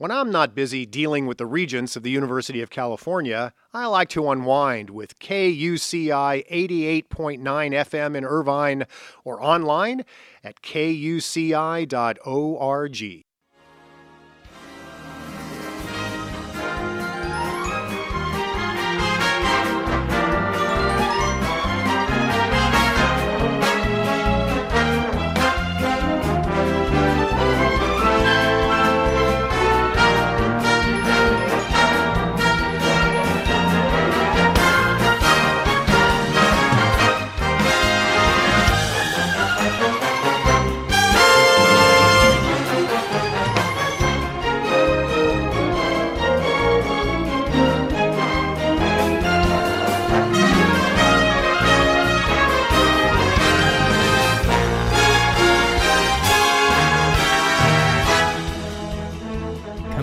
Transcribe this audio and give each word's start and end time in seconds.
When 0.00 0.10
I'm 0.10 0.30
not 0.30 0.54
busy 0.54 0.86
dealing 0.86 1.26
with 1.26 1.36
the 1.36 1.44
regents 1.44 1.94
of 1.94 2.02
the 2.02 2.10
University 2.10 2.62
of 2.62 2.70
California, 2.70 3.52
I 3.74 3.84
like 3.84 4.08
to 4.08 4.30
unwind 4.30 4.88
with 4.88 5.18
KUCI 5.18 6.42
88.9 6.50 7.38
FM 7.42 8.16
in 8.16 8.24
Irvine 8.24 8.86
or 9.24 9.42
online 9.42 10.06
at 10.42 10.62
kuci.org. 10.62 11.54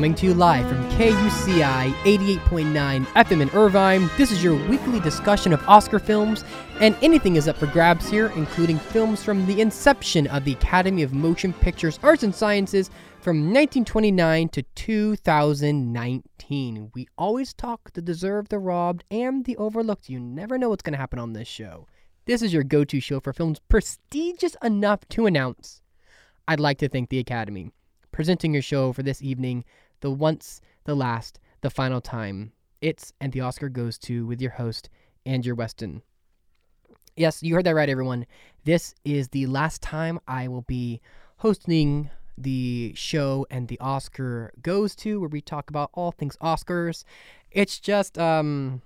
Coming 0.08 0.20
to 0.20 0.28
you 0.28 0.36
live 0.36 0.70
from 0.70 0.90
KUCI 0.92 1.92
88.9 1.92 3.06
FM 3.08 3.42
in 3.42 3.50
Irvine, 3.50 4.10
this 4.16 4.32
is 4.32 4.42
your 4.42 4.56
weekly 4.70 5.02
discussion 5.02 5.52
of 5.52 5.62
Oscar 5.68 6.00
films, 6.00 6.46
and 6.80 6.96
anything 7.02 7.36
is 7.36 7.50
up 7.50 7.58
for 7.58 7.68
grabs 7.68 8.08
here, 8.08 8.28
including 8.38 8.80
films 8.80 9.22
from 9.22 9.46
the 9.48 9.60
inception 9.60 10.26
of 10.28 10.46
the 10.46 10.54
Academy 10.54 11.04
of 11.04 11.12
Motion 11.12 11.52
Pictures 11.52 12.00
Arts 12.04 12.24
and 12.24 12.34
Sciences 12.34 12.90
from 13.20 13.40
1929 13.40 14.48
to 14.48 14.64
2019. 14.76 16.92
We 16.96 17.08
always 17.18 17.54
talk 17.54 17.92
the 17.92 18.02
deserved, 18.02 18.50
the 18.50 18.60
robbed, 18.60 19.04
and 19.12 19.44
the 19.44 19.58
overlooked. 19.58 20.08
You 20.08 20.22
never 20.22 20.58
know 20.58 20.70
what's 20.70 20.84
going 20.84 20.94
to 20.94 21.00
happen 21.00 21.20
on 21.20 21.34
this 21.34 21.50
show. 21.50 21.86
This 22.28 22.42
is 22.42 22.54
your 22.54 22.64
go 22.64 22.86
to 22.86 23.02
show 23.02 23.20
for 23.20 23.34
films 23.34 23.60
prestigious 23.68 24.56
enough 24.64 25.02
to 25.10 25.26
announce. 25.26 25.82
I'd 26.48 26.62
like 26.62 26.78
to 26.78 26.88
thank 26.88 27.10
the 27.10 27.20
Academy. 27.20 27.72
Presenting 28.14 28.54
your 28.54 28.64
show 28.64 28.94
for 28.94 29.04
this 29.04 29.22
evening, 29.22 29.66
the 30.02 30.12
once, 30.12 30.62
the 30.86 30.96
last, 30.96 31.40
the 31.62 31.70
final 31.70 32.02
time. 32.02 32.52
It's 32.82 33.14
and 33.20 33.34
the 33.34 33.42
Oscar 33.42 33.70
goes 33.70 33.98
to 34.00 34.26
with 34.26 34.42
your 34.42 34.52
host, 34.52 34.90
Andrew 35.26 35.56
Weston. 35.56 36.02
Yes, 37.16 37.42
you 37.42 37.56
heard 37.56 37.66
that 37.66 37.74
right, 37.74 37.90
everyone. 37.90 38.28
This 38.64 38.94
is 39.04 39.30
the 39.30 39.48
last 39.48 39.82
time 39.82 40.20
I 40.28 40.48
will 40.48 40.62
be 40.62 41.02
hosting 41.38 42.12
the 42.38 42.94
show 42.96 43.48
and 43.50 43.68
the 43.68 43.80
Oscar 43.80 44.54
goes 44.62 44.96
to, 44.98 45.20
where 45.20 45.30
we 45.30 45.42
talk 45.42 45.70
about 45.70 45.90
all 45.94 46.12
things 46.12 46.38
Oscars. 46.38 47.04
It's 47.50 47.80
just, 47.80 48.20
um, 48.20 48.84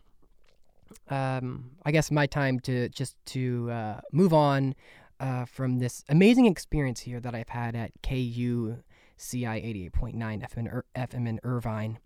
um, 1.10 1.72
I 1.84 1.92
guess 1.92 2.10
my 2.10 2.26
time 2.26 2.62
to 2.62 2.88
just 2.90 3.18
to 3.28 3.70
uh, 3.70 4.02
move 4.14 4.34
on 4.34 4.76
uh, 5.20 5.46
from 5.46 5.80
this 5.80 6.04
amazing 6.08 6.46
experience 6.46 7.02
here 7.02 7.20
that 7.20 7.36
I've 7.36 7.50
had 7.50 7.76
at 7.76 7.92
KU 8.02 8.78
CI 9.22 9.46
88.9 9.46 10.16
FM 10.16 10.82
FM 10.96 11.28
in 11.28 11.40
Irvine. 11.44 12.00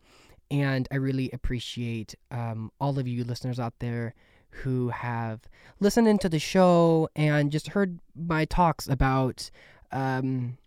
And 0.51 0.87
I 0.91 0.95
really 0.97 1.31
appreciate 1.31 2.15
um, 2.29 2.71
all 2.79 2.99
of 2.99 3.07
you 3.07 3.23
listeners 3.23 3.59
out 3.59 3.73
there 3.79 4.13
who 4.49 4.89
have 4.89 5.41
listened 5.79 6.07
into 6.07 6.29
the 6.29 6.39
show 6.39 7.09
and 7.15 7.51
just 7.51 7.69
heard 7.69 7.99
my 8.15 8.45
talks 8.45 8.87
about, 8.87 9.49
um, 9.91 10.57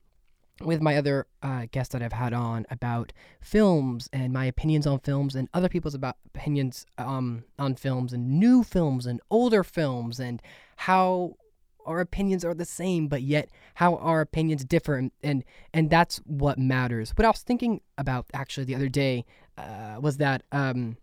with 0.60 0.82
my 0.82 0.96
other 0.96 1.26
uh, 1.42 1.66
guests 1.70 1.92
that 1.92 2.02
I've 2.02 2.12
had 2.12 2.32
on 2.32 2.66
about 2.70 3.12
films 3.40 4.08
and 4.12 4.32
my 4.32 4.44
opinions 4.46 4.86
on 4.86 4.98
films 4.98 5.36
and 5.36 5.48
other 5.54 5.68
people's 5.68 5.94
about 5.94 6.16
opinions 6.26 6.84
um, 6.98 7.44
on 7.58 7.76
films 7.76 8.12
and 8.12 8.40
new 8.40 8.64
films 8.64 9.06
and 9.06 9.20
older 9.30 9.62
films 9.62 10.18
and 10.18 10.42
how 10.76 11.36
our 11.88 12.00
opinions 12.00 12.44
are 12.44 12.54
the 12.54 12.64
same, 12.64 13.08
but 13.08 13.22
yet 13.22 13.48
how 13.74 13.96
our 13.96 14.20
opinions 14.20 14.64
differ, 14.64 14.96
and 14.96 15.10
and, 15.22 15.44
and 15.72 15.90
that's 15.90 16.18
what 16.18 16.58
matters. 16.58 17.12
What 17.16 17.24
I 17.24 17.30
was 17.30 17.42
thinking 17.42 17.80
about 17.96 18.26
actually 18.34 18.64
the 18.64 18.74
other 18.74 18.88
day 18.88 19.24
uh, 19.56 19.96
was 20.00 20.18
that 20.18 20.42
um, 20.52 20.96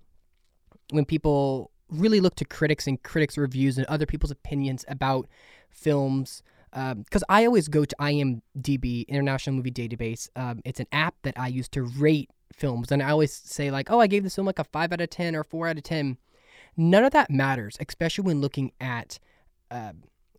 when 0.91 1.05
people 1.05 1.71
really 1.89 2.19
look 2.19 2.35
to 2.35 2.45
critics 2.45 2.87
and 2.87 3.01
critics' 3.03 3.37
reviews 3.37 3.77
and 3.77 3.85
other 3.87 4.05
people's 4.05 4.31
opinions 4.31 4.85
about 4.87 5.27
films, 5.69 6.43
because 6.71 7.23
um, 7.23 7.29
I 7.29 7.45
always 7.45 7.67
go 7.67 7.85
to 7.85 7.95
IMDb, 7.99 9.07
International 9.07 9.55
Movie 9.55 9.71
Database. 9.71 10.29
Um, 10.35 10.61
it's 10.65 10.79
an 10.79 10.87
app 10.91 11.15
that 11.23 11.37
I 11.37 11.47
use 11.47 11.67
to 11.69 11.83
rate 11.83 12.29
films, 12.53 12.91
and 12.91 13.01
I 13.01 13.09
always 13.11 13.33
say 13.33 13.71
like, 13.71 13.91
oh, 13.91 13.99
I 13.99 14.07
gave 14.07 14.23
this 14.23 14.35
film 14.35 14.47
like 14.47 14.59
a 14.59 14.63
five 14.65 14.93
out 14.93 15.01
of 15.01 15.09
ten 15.09 15.35
or 15.35 15.43
four 15.43 15.67
out 15.67 15.77
of 15.77 15.83
ten. 15.83 16.17
None 16.77 17.03
of 17.03 17.11
that 17.13 17.31
matters, 17.31 17.77
especially 17.79 18.25
when 18.25 18.41
looking 18.41 18.71
at 18.81 19.19
uh, 19.71 19.93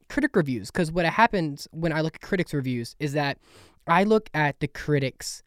critic 0.08 0.36
reviews 0.36 0.70
because 0.70 0.90
what 0.90 1.04
happens 1.04 1.68
when 1.72 1.92
I 1.92 2.00
look 2.00 2.16
at 2.16 2.20
critics 2.20 2.54
reviews 2.54 2.96
is 2.98 3.12
that 3.12 3.38
I 3.86 4.04
look 4.04 4.28
at 4.34 4.60
the 4.60 4.68
critics 4.68 5.42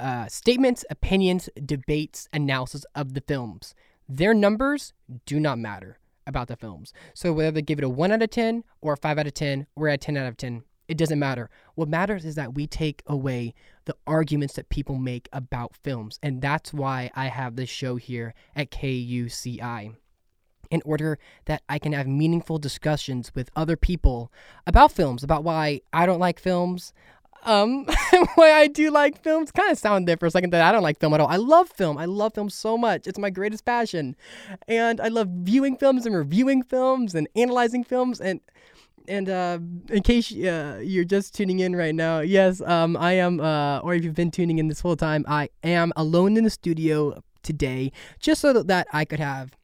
uh, 0.00 0.26
statements, 0.28 0.84
opinions, 0.90 1.48
debates, 1.64 2.28
analysis 2.32 2.84
of 2.94 3.14
the 3.14 3.20
films. 3.20 3.74
Their 4.08 4.32
numbers 4.32 4.92
do 5.26 5.40
not 5.40 5.58
matter 5.58 5.98
about 6.26 6.48
the 6.48 6.56
films. 6.56 6.92
So 7.14 7.32
whether 7.32 7.50
they 7.50 7.62
give 7.62 7.78
it 7.78 7.84
a 7.84 7.88
1 7.88 8.12
out 8.12 8.22
of 8.22 8.30
10 8.30 8.64
or 8.80 8.92
a 8.92 8.96
5 8.96 9.18
out 9.18 9.26
of 9.26 9.34
10 9.34 9.66
or 9.74 9.88
a 9.88 9.96
10 9.96 10.16
out 10.16 10.26
of 10.26 10.36
10, 10.36 10.62
it 10.86 10.96
doesn't 10.96 11.18
matter. 11.18 11.50
What 11.74 11.88
matters 11.88 12.24
is 12.24 12.34
that 12.36 12.54
we 12.54 12.66
take 12.66 13.02
away 13.06 13.54
the 13.84 13.96
arguments 14.06 14.54
that 14.54 14.68
people 14.68 14.96
make 14.96 15.28
about 15.32 15.76
films. 15.76 16.18
And 16.22 16.40
that's 16.40 16.72
why 16.72 17.10
I 17.14 17.26
have 17.26 17.56
this 17.56 17.68
show 17.68 17.96
here 17.96 18.34
at 18.54 18.70
KUCI 18.70 19.96
in 20.70 20.82
order 20.84 21.18
that 21.46 21.62
I 21.68 21.78
can 21.78 21.92
have 21.92 22.06
meaningful 22.06 22.58
discussions 22.58 23.32
with 23.34 23.50
other 23.56 23.76
people 23.76 24.30
about 24.66 24.92
films, 24.92 25.22
about 25.22 25.44
why 25.44 25.80
I 25.92 26.06
don't 26.06 26.18
like 26.18 26.38
films, 26.38 26.92
um, 27.44 27.86
why 28.34 28.52
I 28.52 28.66
do 28.66 28.90
like 28.90 29.22
films. 29.22 29.50
Kind 29.50 29.70
of 29.70 29.78
sound 29.78 30.06
there 30.06 30.16
for 30.16 30.26
a 30.26 30.30
second 30.30 30.50
that 30.52 30.62
I 30.62 30.72
don't 30.72 30.82
like 30.82 30.98
film 30.98 31.14
at 31.14 31.20
all. 31.20 31.28
I 31.28 31.36
love 31.36 31.68
film. 31.68 31.98
I 31.98 32.04
love 32.04 32.34
film 32.34 32.50
so 32.50 32.76
much. 32.76 33.06
It's 33.06 33.18
my 33.18 33.30
greatest 33.30 33.64
passion, 33.64 34.16
and 34.66 35.00
I 35.00 35.08
love 35.08 35.28
viewing 35.28 35.76
films 35.76 36.06
and 36.06 36.14
reviewing 36.14 36.62
films 36.62 37.14
and 37.14 37.28
analyzing 37.36 37.84
films 37.84 38.20
and. 38.20 38.40
And 39.10 39.30
uh, 39.30 39.58
in 39.88 40.02
case 40.02 40.30
uh, 40.30 40.82
you're 40.84 41.02
just 41.02 41.34
tuning 41.34 41.60
in 41.60 41.74
right 41.74 41.94
now, 41.94 42.20
yes, 42.20 42.60
um, 42.60 42.94
I 42.94 43.14
am, 43.14 43.40
uh, 43.40 43.78
or 43.78 43.94
if 43.94 44.04
you've 44.04 44.14
been 44.14 44.30
tuning 44.30 44.58
in 44.58 44.68
this 44.68 44.80
whole 44.80 44.96
time, 44.96 45.24
I 45.26 45.48
am 45.64 45.94
alone 45.96 46.36
in 46.36 46.44
the 46.44 46.50
studio 46.50 47.22
today, 47.42 47.90
just 48.20 48.42
so 48.42 48.62
that 48.62 48.86
I 48.92 49.06
could 49.06 49.18
have 49.18 49.56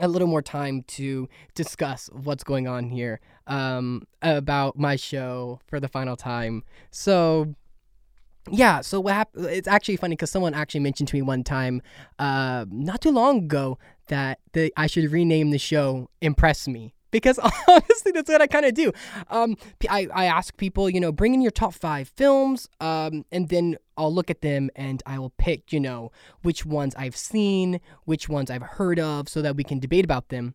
a 0.00 0.08
little 0.08 0.28
more 0.28 0.42
time 0.42 0.82
to 0.88 1.28
discuss 1.54 2.08
what's 2.12 2.44
going 2.44 2.66
on 2.66 2.88
here 2.88 3.20
um, 3.46 4.06
about 4.22 4.78
my 4.78 4.96
show 4.96 5.60
for 5.66 5.80
the 5.80 5.88
final 5.88 6.16
time. 6.16 6.62
So, 6.90 7.54
yeah, 8.50 8.80
so 8.80 9.00
what 9.00 9.14
happened? 9.14 9.46
It's 9.46 9.68
actually 9.68 9.96
funny 9.96 10.16
because 10.16 10.30
someone 10.30 10.54
actually 10.54 10.80
mentioned 10.80 11.08
to 11.08 11.16
me 11.16 11.22
one 11.22 11.44
time, 11.44 11.82
uh, 12.18 12.64
not 12.70 13.00
too 13.00 13.10
long 13.10 13.44
ago, 13.44 13.78
that 14.08 14.40
the 14.52 14.72
I 14.76 14.86
should 14.86 15.10
rename 15.10 15.50
the 15.50 15.58
show 15.58 16.08
"Impress 16.20 16.66
Me." 16.66 16.94
Because 17.10 17.38
honestly, 17.68 18.12
that's 18.12 18.28
what 18.28 18.40
I 18.40 18.46
kind 18.46 18.64
of 18.64 18.74
do. 18.74 18.90
Um, 19.28 19.56
I, 19.88 20.08
I 20.14 20.24
ask 20.24 20.56
people, 20.56 20.88
you 20.88 20.98
know, 20.98 21.12
bring 21.12 21.34
in 21.34 21.42
your 21.42 21.50
top 21.50 21.74
five 21.74 22.08
films, 22.08 22.68
um, 22.80 23.24
and 23.30 23.48
then 23.48 23.76
I'll 24.02 24.12
look 24.12 24.30
at 24.30 24.42
them 24.42 24.70
and 24.76 25.02
I 25.06 25.18
will 25.18 25.32
pick, 25.38 25.72
you 25.72 25.80
know, 25.80 26.12
which 26.42 26.66
ones 26.66 26.94
I've 26.96 27.16
seen, 27.16 27.80
which 28.04 28.28
ones 28.28 28.50
I've 28.50 28.62
heard 28.62 28.98
of, 28.98 29.28
so 29.28 29.40
that 29.42 29.56
we 29.56 29.64
can 29.64 29.78
debate 29.78 30.04
about 30.04 30.28
them. 30.28 30.54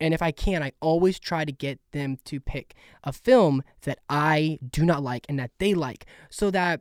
And 0.00 0.12
if 0.12 0.20
I 0.20 0.30
can, 0.30 0.62
I 0.62 0.72
always 0.80 1.18
try 1.18 1.44
to 1.44 1.52
get 1.52 1.80
them 1.92 2.18
to 2.24 2.40
pick 2.40 2.74
a 3.04 3.12
film 3.12 3.62
that 3.82 3.98
I 4.08 4.58
do 4.70 4.84
not 4.84 5.02
like 5.02 5.26
and 5.28 5.38
that 5.38 5.52
they 5.58 5.74
like, 5.74 6.06
so 6.28 6.50
that 6.50 6.80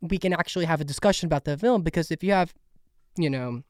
we 0.00 0.18
can 0.18 0.32
actually 0.32 0.64
have 0.64 0.80
a 0.80 0.84
discussion 0.84 1.26
about 1.26 1.44
the 1.44 1.56
film. 1.56 1.82
Because 1.82 2.10
if 2.10 2.22
you 2.22 2.32
have, 2.32 2.54
you 3.16 3.30
know, 3.30 3.62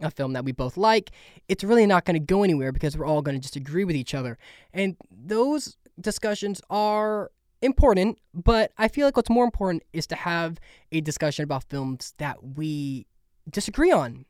a 0.00 0.10
film 0.10 0.32
that 0.32 0.44
we 0.44 0.52
both 0.52 0.76
like, 0.76 1.10
it's 1.48 1.62
really 1.62 1.86
not 1.86 2.04
going 2.04 2.14
to 2.14 2.20
go 2.20 2.42
anywhere 2.42 2.72
because 2.72 2.96
we're 2.96 3.06
all 3.06 3.22
going 3.22 3.36
to 3.36 3.40
just 3.40 3.56
agree 3.56 3.84
with 3.84 3.96
each 3.96 4.14
other. 4.14 4.38
And 4.72 4.96
those 5.10 5.76
discussions 6.00 6.60
are 6.70 7.30
important, 7.62 8.18
but 8.34 8.72
I 8.78 8.88
feel 8.88 9.06
like 9.06 9.16
what's 9.16 9.30
more 9.30 9.44
important 9.44 9.82
is 9.92 10.06
to 10.08 10.14
have 10.14 10.58
a 10.90 11.00
discussion 11.00 11.44
about 11.44 11.64
films 11.64 12.14
that 12.18 12.42
we 12.42 13.06
disagree 13.50 13.90
on. 13.90 14.24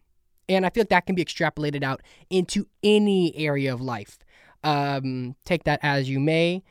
And 0.48 0.66
I 0.66 0.70
feel 0.70 0.82
like 0.82 0.90
that 0.90 1.06
can 1.06 1.14
be 1.14 1.24
extrapolated 1.24 1.82
out 1.82 2.02
into 2.30 2.66
any 2.82 3.36
area 3.36 3.72
of 3.72 3.80
life. 3.80 4.18
Um, 4.64 5.34
take 5.44 5.64
that 5.64 5.80
as 5.82 6.08
you 6.08 6.20
may, 6.20 6.62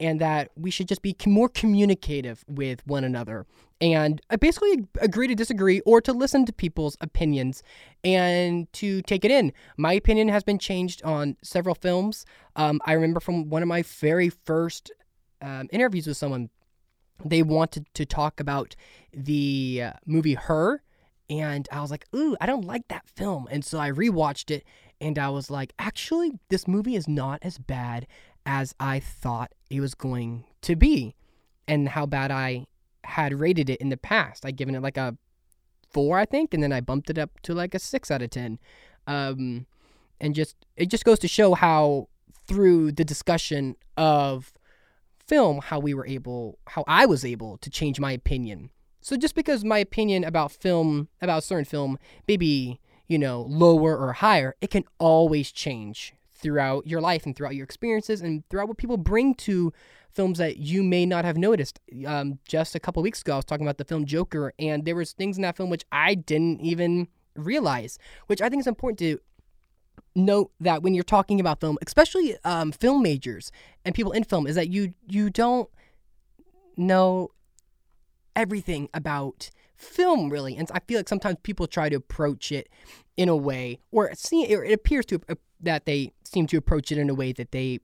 and 0.00 0.20
that 0.20 0.50
we 0.56 0.70
should 0.70 0.88
just 0.88 1.02
be 1.02 1.16
more 1.26 1.48
communicative 1.48 2.44
with 2.48 2.86
one 2.86 3.04
another 3.04 3.46
and 3.84 4.20
I 4.30 4.36
basically 4.36 4.86
agree 5.00 5.26
to 5.28 5.34
disagree 5.34 5.80
or 5.80 6.00
to 6.00 6.12
listen 6.12 6.46
to 6.46 6.52
people's 6.52 6.96
opinions 7.02 7.62
and 8.02 8.72
to 8.74 9.02
take 9.02 9.26
it 9.26 9.30
in. 9.30 9.52
My 9.76 9.92
opinion 9.92 10.28
has 10.28 10.42
been 10.42 10.58
changed 10.58 11.02
on 11.02 11.36
several 11.42 11.74
films. 11.74 12.24
Um, 12.56 12.80
I 12.86 12.92
remember 12.92 13.20
from 13.20 13.50
one 13.50 13.62
of 13.62 13.68
my 13.68 13.82
very 13.82 14.30
first 14.30 14.90
um, 15.44 15.68
interviews 15.70 16.06
with 16.06 16.16
someone, 16.16 16.48
they 17.24 17.42
wanted 17.42 17.86
to 17.94 18.06
talk 18.06 18.40
about 18.40 18.74
the 19.12 19.82
uh, 19.84 19.92
movie 20.06 20.34
Her. 20.34 20.82
And 21.28 21.68
I 21.70 21.80
was 21.80 21.90
like, 21.90 22.06
ooh, 22.14 22.36
I 22.40 22.46
don't 22.46 22.64
like 22.64 22.88
that 22.88 23.08
film. 23.14 23.46
And 23.50 23.64
so 23.64 23.78
I 23.78 23.90
rewatched 23.90 24.50
it 24.50 24.64
and 25.00 25.18
I 25.18 25.28
was 25.28 25.50
like, 25.50 25.72
actually, 25.78 26.32
this 26.48 26.66
movie 26.66 26.96
is 26.96 27.06
not 27.06 27.40
as 27.42 27.58
bad 27.58 28.06
as 28.46 28.74
I 28.80 29.00
thought 29.00 29.52
it 29.70 29.80
was 29.80 29.94
going 29.94 30.44
to 30.62 30.76
be. 30.76 31.14
And 31.66 31.90
how 31.90 32.06
bad 32.06 32.30
I 32.30 32.66
had 33.04 33.38
rated 33.40 33.70
it 33.70 33.80
in 33.80 33.88
the 33.90 33.96
past. 33.96 34.44
I'd 34.44 34.56
given 34.56 34.74
it 34.74 34.82
like 34.82 34.96
a 34.96 35.16
four, 35.90 36.18
I 36.18 36.24
think, 36.24 36.52
and 36.52 36.62
then 36.62 36.72
I 36.72 36.80
bumped 36.80 37.10
it 37.10 37.18
up 37.18 37.40
to 37.42 37.54
like 37.54 37.74
a 37.74 37.78
six 37.78 38.10
out 38.10 38.22
of 38.22 38.30
ten. 38.30 38.58
Um, 39.06 39.66
and 40.20 40.34
just 40.34 40.56
it 40.76 40.86
just 40.86 41.04
goes 41.04 41.18
to 41.20 41.28
show 41.28 41.54
how 41.54 42.08
through 42.46 42.92
the 42.92 43.04
discussion 43.04 43.76
of 43.96 44.52
film, 45.26 45.60
how 45.60 45.78
we 45.78 45.94
were 45.94 46.06
able, 46.06 46.58
how 46.68 46.84
I 46.86 47.06
was 47.06 47.24
able 47.24 47.58
to 47.58 47.70
change 47.70 48.00
my 48.00 48.12
opinion. 48.12 48.70
So 49.00 49.16
just 49.16 49.34
because 49.34 49.64
my 49.64 49.78
opinion 49.78 50.24
about 50.24 50.52
film, 50.52 51.08
about 51.20 51.38
a 51.38 51.42
certain 51.42 51.64
film, 51.64 51.98
maybe 52.26 52.80
you 53.06 53.18
know 53.18 53.42
lower 53.48 53.96
or 53.96 54.14
higher, 54.14 54.56
it 54.60 54.70
can 54.70 54.84
always 54.98 55.52
change 55.52 56.14
throughout 56.30 56.86
your 56.86 57.00
life 57.00 57.26
and 57.26 57.34
throughout 57.34 57.54
your 57.54 57.64
experiences 57.64 58.20
and 58.20 58.48
throughout 58.48 58.68
what 58.68 58.76
people 58.76 58.96
bring 58.96 59.34
to 59.34 59.72
films 60.12 60.38
that 60.38 60.58
you 60.58 60.82
may 60.82 61.04
not 61.04 61.24
have 61.24 61.36
noticed. 61.36 61.80
Um, 62.06 62.38
just 62.46 62.74
a 62.74 62.80
couple 62.80 63.02
weeks 63.02 63.20
ago, 63.20 63.34
I 63.34 63.36
was 63.36 63.44
talking 63.44 63.66
about 63.66 63.78
the 63.78 63.84
film 63.84 64.04
Joker, 64.04 64.52
and 64.58 64.84
there 64.84 64.94
was 64.94 65.12
things 65.12 65.36
in 65.36 65.42
that 65.42 65.56
film 65.56 65.70
which 65.70 65.84
I 65.90 66.14
didn't 66.14 66.60
even 66.60 67.08
realize, 67.34 67.98
which 68.26 68.40
I 68.40 68.48
think 68.48 68.60
is 68.60 68.66
important 68.66 68.98
to 69.00 69.18
note 70.14 70.52
that 70.60 70.82
when 70.82 70.94
you're 70.94 71.04
talking 71.04 71.40
about 71.40 71.60
film, 71.60 71.78
especially 71.86 72.36
um, 72.44 72.72
film 72.72 73.02
majors 73.02 73.50
and 73.84 73.94
people 73.94 74.12
in 74.12 74.24
film, 74.24 74.46
is 74.46 74.54
that 74.54 74.68
you 74.68 74.94
you 75.08 75.30
don't 75.30 75.68
know 76.76 77.30
everything 78.36 78.88
about 78.94 79.50
film 79.76 80.30
really, 80.30 80.56
and 80.56 80.70
I 80.72 80.80
feel 80.86 80.98
like 80.98 81.08
sometimes 81.08 81.38
people 81.42 81.66
try 81.66 81.88
to 81.88 81.96
approach 81.96 82.52
it 82.52 82.68
in 83.16 83.28
a 83.28 83.36
way, 83.36 83.78
or 83.90 84.12
see, 84.14 84.54
or 84.54 84.64
it 84.64 84.72
appears 84.72 85.06
to 85.06 85.20
uh, 85.28 85.34
that 85.60 85.86
they 85.86 86.12
seem 86.24 86.46
to 86.48 86.56
approach 86.56 86.92
it 86.92 86.98
in 86.98 87.10
a 87.10 87.14
way 87.14 87.32
that 87.32 87.52
they 87.52 87.80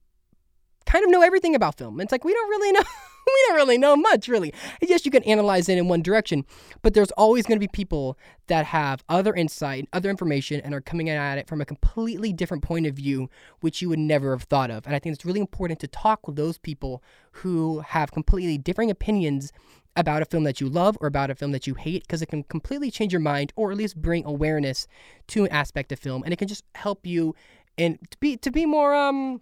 kind 0.87 1.05
of 1.05 1.11
know 1.11 1.23
everything 1.23 1.55
about 1.55 1.77
film. 1.77 2.00
It's 2.00 2.12
like 2.12 2.25
we 2.25 2.32
don't 2.32 2.49
really 2.49 2.73
know 2.73 2.81
we 3.27 3.44
don't 3.47 3.56
really 3.56 3.79
know 3.79 3.97
much 3.97 4.29
really. 4.29 4.53
Yes, 4.81 5.05
you 5.05 5.11
can 5.11 5.23
analyze 5.25 5.69
it 5.69 5.79
in 5.79 5.88
one 5.88 6.03
direction, 6.03 6.44
but 6.82 6.94
there's 6.94 7.11
always 7.12 7.47
going 7.47 7.56
to 7.56 7.61
be 7.61 7.69
people 7.69 8.19
that 8.49 8.67
have 8.67 9.05
other 9.09 9.35
insight, 9.35 9.88
other 9.93 10.11
information 10.11 10.61
and 10.61 10.75
are 10.75 10.81
coming 10.81 11.09
at 11.09 11.38
it 11.38 11.47
from 11.47 11.61
a 11.61 11.65
completely 11.65 12.32
different 12.32 12.62
point 12.62 12.87
of 12.87 12.94
view 12.94 13.29
which 13.61 13.81
you 13.81 13.88
would 13.88 13.99
never 13.99 14.32
have 14.32 14.44
thought 14.44 14.71
of. 14.71 14.87
And 14.87 14.94
I 14.94 14.99
think 14.99 15.15
it's 15.15 15.25
really 15.25 15.41
important 15.41 15.81
to 15.81 15.88
talk 15.88 16.27
with 16.27 16.37
those 16.37 16.59
people 16.59 17.03
who 17.33 17.81
have 17.81 18.12
completely 18.12 18.59
differing 18.59 18.91
opinions 18.91 19.53
about 19.97 20.23
a 20.23 20.25
film 20.25 20.44
that 20.44 20.61
you 20.61 20.69
love 20.69 20.97
or 21.00 21.09
about 21.09 21.31
a 21.31 21.35
film 21.35 21.53
that 21.53 21.67
you 21.67 21.75
hate 21.75 22.03
because 22.05 22.23
it 22.23 22.26
can 22.26 22.43
completely 22.44 22.91
change 22.91 23.12
your 23.12 23.21
mind 23.21 23.53
or 23.56 23.71
at 23.71 23.76
least 23.76 24.00
bring 24.00 24.25
awareness 24.25 24.87
to 25.26 25.44
an 25.44 25.50
aspect 25.50 25.91
of 25.91 25.99
film 25.99 26.23
and 26.23 26.33
it 26.33 26.37
can 26.37 26.49
just 26.49 26.65
help 26.76 27.05
you 27.05 27.35
and 27.76 27.99
to 28.11 28.17
be 28.19 28.37
to 28.37 28.50
be 28.50 28.67
more 28.67 28.94
um 28.94 29.41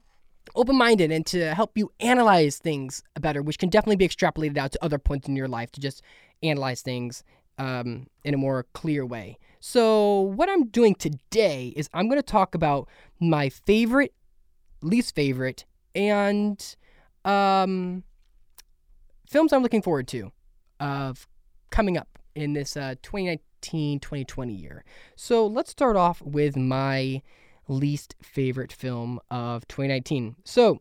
open 0.55 0.77
minded 0.77 1.11
and 1.11 1.25
to 1.27 1.55
help 1.55 1.77
you 1.77 1.91
analyze 2.01 2.59
things 2.59 3.03
better, 3.21 3.43
which 3.43 3.59
can 3.59 3.69
definitely 3.69 3.97
be 3.97 4.09
extrapolated 4.09 4.57
out 4.57 4.73
to 4.73 4.85
other 4.85 4.99
points 4.99 5.29
in 5.29 5.37
your 5.37 5.49
life 5.49 5.71
to 5.73 5.81
just 5.81 6.03
analyze 6.43 6.83
things 6.83 7.23
um, 7.59 8.07
in 8.25 8.35
a 8.35 8.39
more 8.39 8.67
clear 8.73 9.05
way. 9.05 9.39
So, 9.61 10.21
what 10.21 10.49
I'm 10.49 10.69
doing 10.69 10.95
today 10.95 11.73
is 11.77 11.89
I'm 11.93 12.09
going 12.09 12.21
to 12.21 12.23
talk 12.23 12.55
about 12.55 12.89
my 13.19 13.49
favorite, 13.49 14.15
least 14.83 15.15
favorite, 15.15 15.65
and 15.95 16.77
um, 17.25 18.05
films 19.29 19.53
I'm 19.53 19.63
looking 19.63 19.83
forward 19.83 20.07
to 20.09 20.31
of 20.79 21.27
coming 21.71 21.99
up 21.99 22.19
in 22.35 22.53
this 22.53 22.77
uh, 22.77 22.95
2019 23.03 23.99
2020 23.99 24.53
year. 24.53 24.85
So, 25.17 25.47
let's 25.47 25.71
start 25.71 25.97
off 25.97 26.23
with 26.23 26.57
my 26.57 27.23
least 27.69 28.15
favorite 28.23 28.73
film 28.73 29.21
of 29.31 29.67
2019. 29.69 30.37
So, 30.45 30.81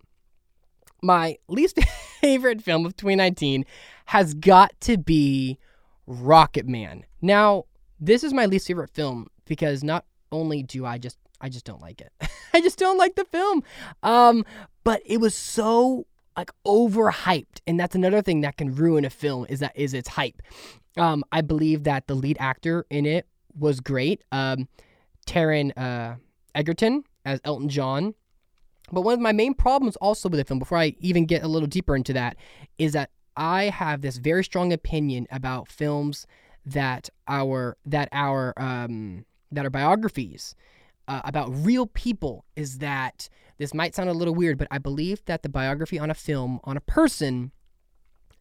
my 1.01 1.38
least 1.48 1.80
favorite 2.22 2.62
film 2.62 2.86
of 2.86 2.95
2019 2.95 3.66
has 4.06 4.34
got 4.34 4.80
to 4.81 4.98
be 4.98 5.60
Rocket 6.07 6.68
Man. 6.68 7.06
Now, 7.22 7.66
this 8.00 8.24
is 8.24 8.34
my 8.34 8.45
least 8.45 8.68
favorite 8.68 8.89
film 8.89 9.28
because 9.45 9.84
not 9.84 10.06
only 10.31 10.63
do 10.63 10.86
I 10.86 10.98
just 10.98 11.18
I 11.39 11.50
just 11.50 11.66
don't 11.66 11.81
like 11.81 12.01
it. 12.01 12.12
I 12.54 12.62
just 12.62 12.80
don't 12.80 12.98
like 12.98 13.16
the 13.16 13.25
film. 13.25 13.63
Um, 14.04 14.45
but 14.84 15.01
it 15.06 15.18
was 15.18 15.36
so 15.36 16.07
like 16.36 16.51
overhyped, 16.66 17.62
and 17.66 17.80
that's 17.80 17.95
another 17.95 18.22
thing 18.22 18.42
that 18.42 18.57
can 18.57 18.74
ruin 18.74 19.06
a 19.06 19.10
film 19.10 19.45
is 19.50 19.60
that 19.60 19.74
is 19.75 19.94
its 19.94 20.10
hype. 20.10 20.42
Um, 20.95 21.24
I 21.31 21.42
believe 21.42 21.84
that 21.84 22.07
the 22.07 22.16
lead 22.16 22.38
actor 22.39 22.86
in 22.89 23.06
it 23.06 23.28
was 23.57 23.80
great. 23.80 24.24
Um, 24.31 24.68
Taron 25.28 25.72
uh, 25.78 26.16
Egerton 26.57 27.04
as 27.24 27.39
Elton 27.45 27.69
John. 27.69 28.15
But 28.92 29.01
one 29.01 29.13
of 29.13 29.19
my 29.19 29.31
main 29.31 29.54
problems 29.54 29.95
also 29.98 30.30
with 30.30 30.39
the 30.39 30.45
film, 30.45 30.59
before 30.59 30.77
I 30.77 30.95
even 31.00 31.25
get 31.25 31.44
a 31.44 31.48
little 31.48 31.68
deeper 31.68 31.95
into 31.95 32.13
that, 32.13 32.38
is 32.77 32.94
that 32.94 33.12
I 33.36 33.65
have 33.65 34.01
this 34.01 34.18
very 34.18 34.44
strong 34.44 34.74
opinion 34.74 35.27
about 35.30 35.68
films 35.68 36.25
that 36.65 37.09
our 37.27 37.77
that 37.86 38.09
our 38.12 38.54
um, 38.57 39.25
that 39.51 39.65
are 39.65 39.69
biographies 39.69 40.56
uh, 41.07 41.21
about 41.24 41.50
real 41.65 41.86
people. 41.86 42.45
Is 42.56 42.80
that 42.80 43.30
this 43.57 43.74
might 43.74 43.94
sound 43.94 44.10
a 44.10 44.13
little 44.13 44.36
weird, 44.36 44.57
but 44.57 44.68
I 44.71 44.77
believe 44.77 45.24
that 45.25 45.44
the 45.44 45.50
biography 45.50 46.00
on 46.00 46.10
a 46.10 46.15
film 46.15 46.60
on 46.63 46.77
a 46.77 46.81
person 46.81 47.51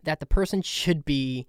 that 0.04 0.20
the 0.20 0.26
person 0.26 0.62
should 0.62 1.04
be 1.04 1.46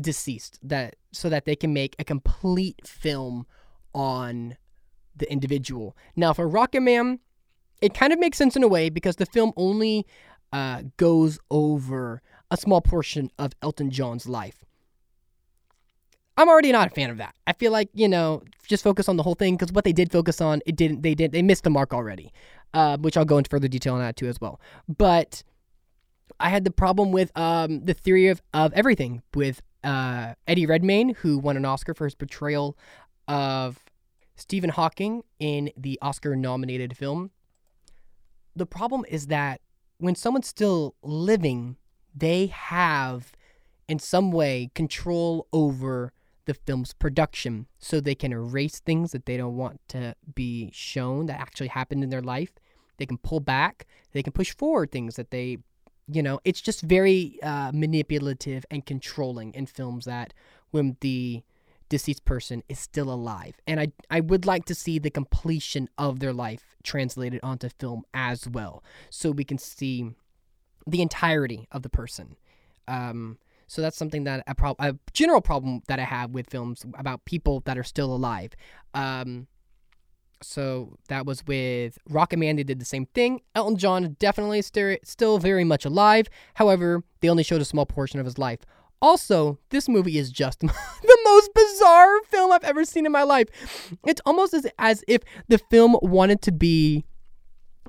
deceased 0.00 0.58
that 0.62 0.96
so 1.12 1.28
that 1.28 1.44
they 1.44 1.56
can 1.56 1.72
make 1.72 1.96
a 1.98 2.04
complete 2.04 2.86
film 2.86 3.46
on 3.92 4.56
the 5.16 5.30
individual. 5.30 5.96
Now, 6.14 6.32
for 6.32 6.48
Rocket 6.48 6.80
Man, 6.80 7.20
it 7.80 7.94
kind 7.94 8.12
of 8.12 8.18
makes 8.18 8.38
sense 8.38 8.56
in 8.56 8.62
a 8.62 8.68
way 8.68 8.88
because 8.88 9.16
the 9.16 9.26
film 9.26 9.52
only 9.56 10.06
uh, 10.52 10.82
goes 10.96 11.38
over 11.50 12.22
a 12.50 12.56
small 12.56 12.80
portion 12.80 13.30
of 13.38 13.52
Elton 13.62 13.90
John's 13.90 14.26
life. 14.26 14.64
I'm 16.38 16.48
already 16.48 16.70
not 16.70 16.88
a 16.88 16.90
fan 16.90 17.10
of 17.10 17.16
that. 17.18 17.34
I 17.46 17.54
feel 17.54 17.72
like 17.72 17.88
you 17.94 18.08
know, 18.08 18.42
just 18.66 18.84
focus 18.84 19.08
on 19.08 19.16
the 19.16 19.22
whole 19.22 19.34
thing 19.34 19.56
because 19.56 19.72
what 19.72 19.84
they 19.84 19.92
did 19.92 20.12
focus 20.12 20.40
on, 20.40 20.60
it 20.66 20.76
didn't. 20.76 21.02
They 21.02 21.14
did. 21.14 21.32
They 21.32 21.42
missed 21.42 21.64
the 21.64 21.70
mark 21.70 21.94
already, 21.94 22.32
uh, 22.74 22.98
which 22.98 23.16
I'll 23.16 23.24
go 23.24 23.38
into 23.38 23.48
further 23.48 23.68
detail 23.68 23.94
on 23.94 24.00
that 24.00 24.16
too 24.16 24.26
as 24.26 24.40
well. 24.40 24.60
But 24.86 25.42
I 26.38 26.50
had 26.50 26.64
the 26.64 26.70
problem 26.70 27.10
with 27.10 27.36
um, 27.38 27.84
the 27.84 27.94
theory 27.94 28.28
of 28.28 28.42
of 28.52 28.72
everything 28.74 29.22
with 29.34 29.62
uh, 29.82 30.34
Eddie 30.46 30.66
Redmayne, 30.66 31.14
who 31.14 31.38
won 31.38 31.56
an 31.56 31.64
Oscar 31.64 31.94
for 31.94 32.04
his 32.04 32.14
portrayal 32.14 32.76
of 33.28 33.78
Stephen 34.36 34.70
Hawking 34.70 35.22
in 35.38 35.70
the 35.76 35.98
Oscar 36.02 36.36
nominated 36.36 36.96
film. 36.96 37.30
The 38.54 38.66
problem 38.66 39.04
is 39.08 39.26
that 39.26 39.60
when 39.98 40.14
someone's 40.14 40.46
still 40.46 40.94
living, 41.02 41.76
they 42.14 42.46
have, 42.46 43.32
in 43.88 43.98
some 43.98 44.30
way, 44.30 44.70
control 44.74 45.46
over 45.52 46.12
the 46.44 46.54
film's 46.54 46.92
production. 46.92 47.66
So 47.78 48.00
they 48.00 48.14
can 48.14 48.32
erase 48.32 48.80
things 48.80 49.12
that 49.12 49.26
they 49.26 49.36
don't 49.36 49.56
want 49.56 49.80
to 49.88 50.14
be 50.34 50.70
shown 50.72 51.26
that 51.26 51.40
actually 51.40 51.68
happened 51.68 52.04
in 52.04 52.10
their 52.10 52.22
life. 52.22 52.52
They 52.98 53.06
can 53.06 53.18
pull 53.18 53.40
back, 53.40 53.86
they 54.12 54.22
can 54.22 54.32
push 54.32 54.54
forward 54.54 54.90
things 54.90 55.16
that 55.16 55.30
they, 55.30 55.58
you 56.06 56.22
know, 56.22 56.40
it's 56.44 56.60
just 56.60 56.80
very 56.82 57.38
uh, 57.42 57.72
manipulative 57.74 58.64
and 58.70 58.86
controlling 58.86 59.52
in 59.54 59.66
films 59.66 60.06
that 60.06 60.32
when 60.70 60.96
the 61.00 61.42
deceased 61.88 62.24
person 62.24 62.62
is 62.68 62.78
still 62.78 63.12
alive. 63.12 63.54
And 63.66 63.80
I, 63.80 63.92
I 64.10 64.20
would 64.20 64.46
like 64.46 64.64
to 64.66 64.74
see 64.74 64.98
the 64.98 65.10
completion 65.10 65.88
of 65.98 66.20
their 66.20 66.32
life 66.32 66.76
translated 66.82 67.40
onto 67.42 67.68
film 67.68 68.04
as 68.14 68.48
well, 68.48 68.82
so 69.10 69.30
we 69.30 69.44
can 69.44 69.58
see 69.58 70.10
the 70.86 71.02
entirety 71.02 71.66
of 71.72 71.82
the 71.82 71.88
person. 71.88 72.36
Um, 72.88 73.38
so 73.66 73.82
that's 73.82 73.96
something 73.96 74.24
that 74.24 74.44
a, 74.46 74.74
a 74.78 74.96
general 75.12 75.40
problem 75.40 75.82
that 75.88 75.98
I 75.98 76.04
have 76.04 76.30
with 76.30 76.48
films 76.48 76.84
about 76.96 77.24
people 77.24 77.60
that 77.64 77.76
are 77.76 77.82
still 77.82 78.14
alive. 78.14 78.52
Um, 78.94 79.48
so 80.42 80.96
that 81.08 81.26
was 81.26 81.44
with 81.46 81.98
Rocket 82.08 82.38
Man. 82.38 82.56
They 82.56 82.62
did 82.62 82.78
the 82.78 82.84
same 82.84 83.06
thing. 83.06 83.40
Elton 83.54 83.76
John 83.76 84.16
definitely 84.18 84.62
st- 84.62 85.06
still 85.06 85.38
very 85.38 85.64
much 85.64 85.84
alive. 85.84 86.28
However, 86.54 87.02
they 87.20 87.28
only 87.28 87.42
showed 87.42 87.60
a 87.60 87.64
small 87.64 87.86
portion 87.86 88.20
of 88.20 88.26
his 88.26 88.38
life. 88.38 88.60
Also, 89.02 89.58
this 89.70 89.88
movie 89.88 90.18
is 90.18 90.30
just 90.30 90.60
the 90.60 91.18
most 91.24 91.50
bizarre 91.54 92.22
film 92.24 92.52
I've 92.52 92.64
ever 92.64 92.84
seen 92.84 93.06
in 93.06 93.12
my 93.12 93.22
life. 93.22 93.48
It's 94.06 94.20
almost 94.24 94.54
as, 94.54 94.66
as 94.78 95.04
if 95.06 95.22
the 95.48 95.58
film 95.58 95.96
wanted 96.02 96.42
to 96.42 96.52
be 96.52 97.04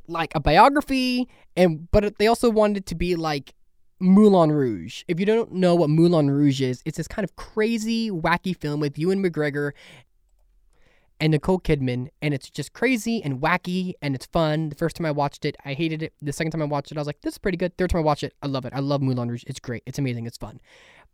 like 0.07 0.33
a 0.35 0.39
biography 0.39 1.27
and 1.57 1.91
but 1.91 2.17
they 2.17 2.27
also 2.27 2.49
wanted 2.49 2.77
it 2.77 2.85
to 2.87 2.95
be 2.95 3.15
like 3.15 3.53
Moulin 3.99 4.51
Rouge. 4.51 5.03
If 5.07 5.19
you 5.19 5.25
don't 5.25 5.53
know 5.53 5.75
what 5.75 5.89
Moulin 5.89 6.29
Rouge 6.29 6.61
is, 6.61 6.81
it's 6.85 6.97
this 6.97 7.07
kind 7.07 7.23
of 7.23 7.35
crazy, 7.35 8.11
wacky 8.11 8.55
film 8.55 8.79
with 8.79 8.97
Ewan 8.97 9.23
McGregor 9.23 9.71
and 11.19 11.31
Nicole 11.31 11.59
Kidman, 11.59 12.09
and 12.21 12.33
it's 12.33 12.49
just 12.49 12.73
crazy 12.73 13.23
and 13.23 13.41
wacky 13.41 13.93
and 14.01 14.13
it's 14.13 14.27
fun. 14.27 14.69
The 14.69 14.75
first 14.75 14.95
time 14.95 15.05
I 15.05 15.11
watched 15.11 15.45
it, 15.45 15.57
I 15.65 15.73
hated 15.73 16.03
it. 16.03 16.13
The 16.21 16.31
second 16.31 16.51
time 16.51 16.61
I 16.61 16.65
watched 16.65 16.91
it, 16.91 16.97
I 16.97 17.01
was 17.01 17.07
like, 17.07 17.21
this 17.21 17.33
is 17.33 17.37
pretty 17.39 17.57
good. 17.57 17.75
Third 17.77 17.89
time 17.89 17.99
I 17.99 18.03
watched 18.03 18.23
it, 18.23 18.33
I 18.43 18.47
love 18.47 18.65
it. 18.65 18.73
I 18.75 18.79
love 18.79 19.01
Moulin 19.01 19.29
Rouge. 19.29 19.43
It's 19.47 19.59
great. 19.59 19.81
It's 19.87 19.97
amazing. 19.97 20.27
It's 20.27 20.37
fun. 20.37 20.61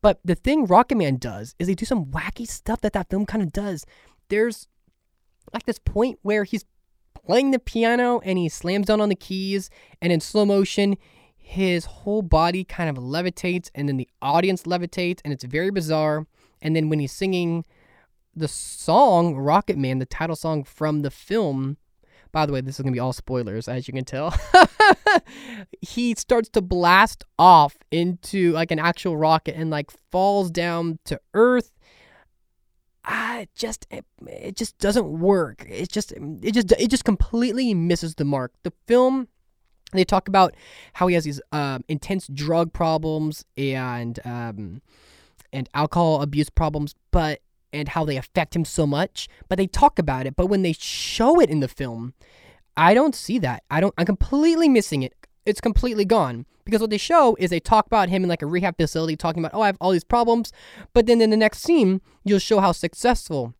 But 0.03 0.19
the 0.23 0.35
thing 0.35 0.67
Rocketman 0.67 1.17
does 1.19 1.55
is 1.57 1.67
they 1.67 1.75
do 1.75 1.85
some 1.85 2.07
wacky 2.07 2.45
stuff 2.45 2.81
that 2.81 2.91
that 2.91 3.09
film 3.09 3.25
kind 3.25 3.41
of 3.41 3.53
does. 3.53 3.85
There's 4.27 4.67
like 5.53 5.65
this 5.65 5.79
point 5.79 6.19
where 6.21 6.43
he's 6.43 6.65
playing 7.25 7.51
the 7.51 7.59
piano 7.59 8.19
and 8.19 8.37
he 8.37 8.49
slams 8.49 8.87
down 8.87 8.99
on 8.99 9.07
the 9.07 9.15
keys, 9.15 9.69
and 10.01 10.11
in 10.11 10.19
slow 10.19 10.45
motion, 10.45 10.97
his 11.37 11.85
whole 11.85 12.21
body 12.21 12.65
kind 12.65 12.89
of 12.89 13.01
levitates, 13.01 13.69
and 13.73 13.87
then 13.87 13.95
the 13.95 14.09
audience 14.21 14.63
levitates, 14.63 15.21
and 15.23 15.31
it's 15.31 15.45
very 15.45 15.71
bizarre. 15.71 16.27
And 16.61 16.75
then 16.75 16.89
when 16.89 16.99
he's 16.99 17.13
singing 17.13 17.63
the 18.35 18.49
song 18.49 19.35
Rocketman, 19.35 19.99
the 19.99 20.05
title 20.05 20.35
song 20.35 20.65
from 20.65 21.01
the 21.01 21.11
film, 21.11 21.77
by 22.33 22.47
the 22.47 22.51
way, 22.51 22.59
this 22.59 22.75
is 22.75 22.83
going 22.83 22.91
to 22.91 22.95
be 22.95 22.99
all 22.99 23.13
spoilers, 23.13 23.67
as 23.67 23.87
you 23.87 23.93
can 23.93 24.03
tell. 24.03 24.33
he 25.81 26.15
starts 26.15 26.49
to 26.49 26.61
blast 26.61 27.23
off 27.37 27.77
into 27.91 28.51
like 28.51 28.71
an 28.71 28.79
actual 28.79 29.15
rocket 29.15 29.55
and 29.55 29.69
like 29.69 29.91
falls 30.11 30.51
down 30.51 30.99
to 31.05 31.21
Earth. 31.35 31.71
Ah, 33.05 33.41
it 33.41 33.49
just 33.55 33.85
it, 33.91 34.03
it 34.25 34.55
just 34.55 34.77
doesn't 34.79 35.07
work. 35.19 35.63
It 35.69 35.91
just 35.91 36.11
it 36.11 36.51
just 36.53 36.71
it 36.71 36.89
just 36.89 37.05
completely 37.05 37.73
misses 37.73 38.15
the 38.15 38.25
mark. 38.25 38.51
The 38.63 38.73
film 38.87 39.27
they 39.91 40.03
talk 40.03 40.27
about 40.27 40.55
how 40.93 41.05
he 41.05 41.13
has 41.13 41.23
these 41.23 41.39
um, 41.51 41.83
intense 41.87 42.27
drug 42.27 42.73
problems 42.73 43.45
and 43.55 44.19
um, 44.25 44.81
and 45.51 45.69
alcohol 45.75 46.23
abuse 46.23 46.49
problems, 46.49 46.95
but 47.11 47.41
and 47.73 47.89
how 47.89 48.05
they 48.05 48.17
affect 48.17 48.55
him 48.55 48.63
so 48.63 48.87
much. 48.87 49.27
But 49.49 49.57
they 49.57 49.67
talk 49.67 49.99
about 49.99 50.25
it. 50.25 50.35
But 50.35 50.47
when 50.47 50.61
they 50.61 50.73
show 50.73 51.39
it 51.41 51.49
in 51.49 51.59
the 51.59 51.67
film, 51.67 52.13
I 52.77 52.93
don't 52.93 53.15
see 53.15 53.39
that. 53.39 53.63
I 53.69 53.81
don't. 53.81 53.93
I'm 53.97 54.05
completely 54.05 54.69
missing 54.69 55.03
it. 55.03 55.13
It's 55.45 55.61
completely 55.61 56.05
gone 56.05 56.45
because 56.65 56.81
what 56.81 56.89
they 56.89 56.97
show 56.97 57.35
is 57.39 57.49
they 57.49 57.59
talk 57.59 57.85
about 57.85 58.09
him 58.09 58.23
in 58.23 58.29
like 58.29 58.41
a 58.41 58.47
rehab 58.47 58.77
facility, 58.77 59.15
talking 59.15 59.43
about 59.43 59.57
oh 59.57 59.61
I 59.61 59.67
have 59.67 59.77
all 59.81 59.91
these 59.91 60.03
problems, 60.03 60.51
but 60.93 61.05
then 61.05 61.21
in 61.21 61.29
the 61.29 61.37
next 61.37 61.59
scene 61.59 62.01
you'll 62.23 62.39
show 62.39 62.59
how 62.59 62.71
successful 62.71 63.53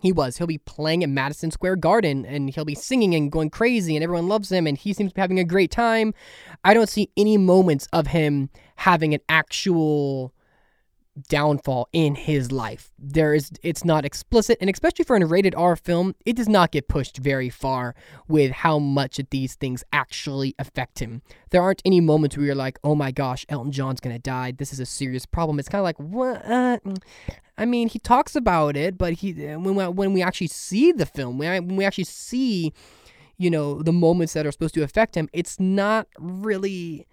he 0.00 0.12
was. 0.12 0.36
He'll 0.36 0.46
be 0.46 0.58
playing 0.58 1.04
at 1.04 1.10
Madison 1.10 1.50
Square 1.50 1.76
Garden 1.76 2.26
and 2.26 2.50
he'll 2.50 2.64
be 2.64 2.74
singing 2.74 3.14
and 3.14 3.30
going 3.30 3.50
crazy 3.50 3.96
and 3.96 4.02
everyone 4.02 4.28
loves 4.28 4.50
him 4.50 4.66
and 4.66 4.76
he 4.76 4.92
seems 4.92 5.12
to 5.12 5.14
be 5.14 5.20
having 5.20 5.38
a 5.38 5.44
great 5.44 5.70
time. 5.70 6.12
I 6.64 6.74
don't 6.74 6.88
see 6.88 7.10
any 7.16 7.36
moments 7.36 7.86
of 7.92 8.08
him 8.08 8.50
having 8.76 9.14
an 9.14 9.20
actual 9.28 10.34
downfall 11.28 11.88
in 11.92 12.14
his 12.14 12.50
life. 12.50 12.90
There 12.98 13.34
is 13.34 13.50
it's 13.62 13.84
not 13.84 14.04
explicit 14.04 14.58
and 14.60 14.70
especially 14.70 15.04
for 15.04 15.16
a 15.16 15.26
rated 15.26 15.54
R 15.54 15.76
film, 15.76 16.14
it 16.24 16.36
does 16.36 16.48
not 16.48 16.72
get 16.72 16.88
pushed 16.88 17.18
very 17.18 17.50
far 17.50 17.94
with 18.28 18.50
how 18.52 18.78
much 18.78 19.20
these 19.30 19.54
things 19.54 19.84
actually 19.92 20.54
affect 20.58 21.00
him. 21.00 21.22
There 21.50 21.62
aren't 21.62 21.82
any 21.84 22.00
moments 22.00 22.36
where 22.36 22.46
you're 22.46 22.54
like, 22.54 22.78
"Oh 22.82 22.94
my 22.94 23.10
gosh, 23.10 23.44
Elton 23.48 23.72
John's 23.72 24.00
going 24.00 24.16
to 24.16 24.22
die. 24.22 24.52
This 24.52 24.72
is 24.72 24.80
a 24.80 24.86
serious 24.86 25.26
problem." 25.26 25.58
It's 25.58 25.68
kind 25.68 25.80
of 25.80 25.84
like, 25.84 25.98
"What 25.98 26.42
I 27.58 27.66
mean, 27.66 27.88
he 27.88 27.98
talks 27.98 28.34
about 28.34 28.76
it, 28.76 28.96
but 28.96 29.14
he 29.14 29.32
when 29.32 29.74
we, 29.74 29.86
when 29.86 30.12
we 30.12 30.22
actually 30.22 30.48
see 30.48 30.92
the 30.92 31.06
film, 31.06 31.38
when 31.38 31.76
we 31.76 31.84
actually 31.84 32.04
see 32.04 32.72
you 33.38 33.50
know 33.50 33.82
the 33.82 33.92
moments 33.92 34.32
that 34.32 34.46
are 34.46 34.52
supposed 34.52 34.74
to 34.74 34.82
affect 34.82 35.16
him, 35.16 35.28
it's 35.32 35.60
not 35.60 36.08
really 36.18 37.06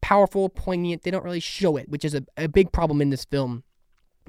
powerful, 0.00 0.48
poignant. 0.48 1.02
They 1.02 1.10
don't 1.10 1.24
really 1.24 1.40
show 1.40 1.76
it, 1.76 1.88
which 1.88 2.04
is 2.04 2.14
a, 2.14 2.24
a 2.36 2.48
big 2.48 2.72
problem 2.72 3.00
in 3.00 3.10
this 3.10 3.24
film. 3.24 3.64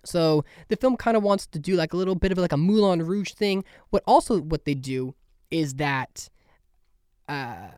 So 0.05 0.45
the 0.69 0.75
film 0.75 0.97
kind 0.97 1.17
of 1.17 1.23
wants 1.23 1.45
to 1.47 1.59
do 1.59 1.75
like 1.75 1.93
a 1.93 1.97
little 1.97 2.15
bit 2.15 2.31
of 2.31 2.37
like 2.37 2.53
a 2.53 2.57
Moulin 2.57 3.05
Rouge 3.05 3.33
thing. 3.33 3.63
What 3.89 4.03
also 4.07 4.39
what 4.39 4.65
they 4.65 4.73
do 4.73 5.15
is 5.51 5.75
that 5.75 6.29
uh, 7.27 7.69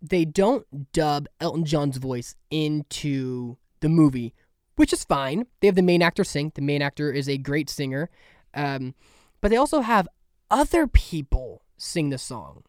they 0.00 0.24
don't 0.24 0.92
dub 0.92 1.28
Elton 1.40 1.64
John's 1.64 1.98
voice 1.98 2.34
into 2.50 3.56
the 3.80 3.88
movie, 3.88 4.34
which 4.76 4.92
is 4.92 5.04
fine. 5.04 5.46
They 5.60 5.68
have 5.68 5.76
the 5.76 5.82
main 5.82 6.02
actor 6.02 6.24
sing. 6.24 6.52
The 6.54 6.62
main 6.62 6.82
actor 6.82 7.12
is 7.12 7.28
a 7.28 7.38
great 7.38 7.70
singer, 7.70 8.10
um, 8.54 8.94
but 9.40 9.50
they 9.50 9.56
also 9.56 9.80
have 9.80 10.08
other 10.50 10.86
people 10.86 11.62
sing 11.76 12.10
the 12.10 12.18
song. 12.18 12.64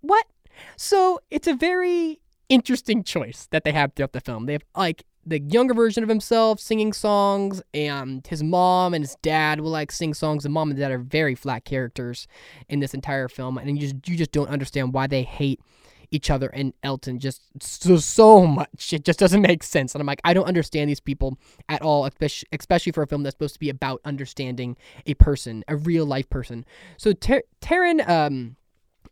What? 0.00 0.26
So 0.76 1.20
it's 1.30 1.46
a 1.46 1.54
very 1.54 2.21
interesting 2.52 3.02
choice 3.02 3.48
that 3.50 3.64
they 3.64 3.72
have 3.72 3.94
throughout 3.94 4.12
the 4.12 4.20
film. 4.20 4.44
They 4.46 4.52
have 4.52 4.64
like 4.76 5.04
the 5.24 5.40
younger 5.40 5.72
version 5.72 6.02
of 6.02 6.08
himself 6.08 6.60
singing 6.60 6.92
songs, 6.92 7.62
and 7.72 8.26
his 8.26 8.42
mom 8.42 8.92
and 8.92 9.02
his 9.02 9.16
dad 9.22 9.60
will 9.60 9.70
like 9.70 9.90
sing 9.90 10.12
songs. 10.14 10.42
The 10.42 10.50
mom 10.50 10.70
and 10.70 10.78
dad 10.78 10.92
are 10.92 10.98
very 10.98 11.34
flat 11.34 11.64
characters 11.64 12.28
in 12.68 12.80
this 12.80 12.92
entire 12.94 13.28
film, 13.28 13.56
and 13.56 13.70
you 13.70 13.88
just 13.88 14.08
you 14.08 14.16
just 14.16 14.32
don't 14.32 14.50
understand 14.50 14.92
why 14.92 15.06
they 15.06 15.22
hate 15.22 15.60
each 16.10 16.28
other 16.28 16.48
and 16.48 16.74
Elton 16.82 17.18
just 17.18 17.40
so 17.60 17.96
so 17.96 18.46
much. 18.46 18.92
It 18.92 19.04
just 19.04 19.18
doesn't 19.18 19.40
make 19.40 19.62
sense, 19.62 19.94
and 19.94 20.00
I'm 20.00 20.06
like, 20.06 20.20
I 20.24 20.34
don't 20.34 20.44
understand 20.44 20.90
these 20.90 21.00
people 21.00 21.38
at 21.68 21.80
all, 21.80 22.04
especially 22.04 22.48
especially 22.52 22.92
for 22.92 23.02
a 23.02 23.06
film 23.06 23.22
that's 23.22 23.34
supposed 23.34 23.54
to 23.54 23.60
be 23.60 23.70
about 23.70 24.00
understanding 24.04 24.76
a 25.06 25.14
person, 25.14 25.64
a 25.68 25.76
real 25.76 26.04
life 26.04 26.28
person. 26.28 26.66
So 26.98 27.12
Ter- 27.12 27.44
Taron, 27.62 28.06
um, 28.08 28.56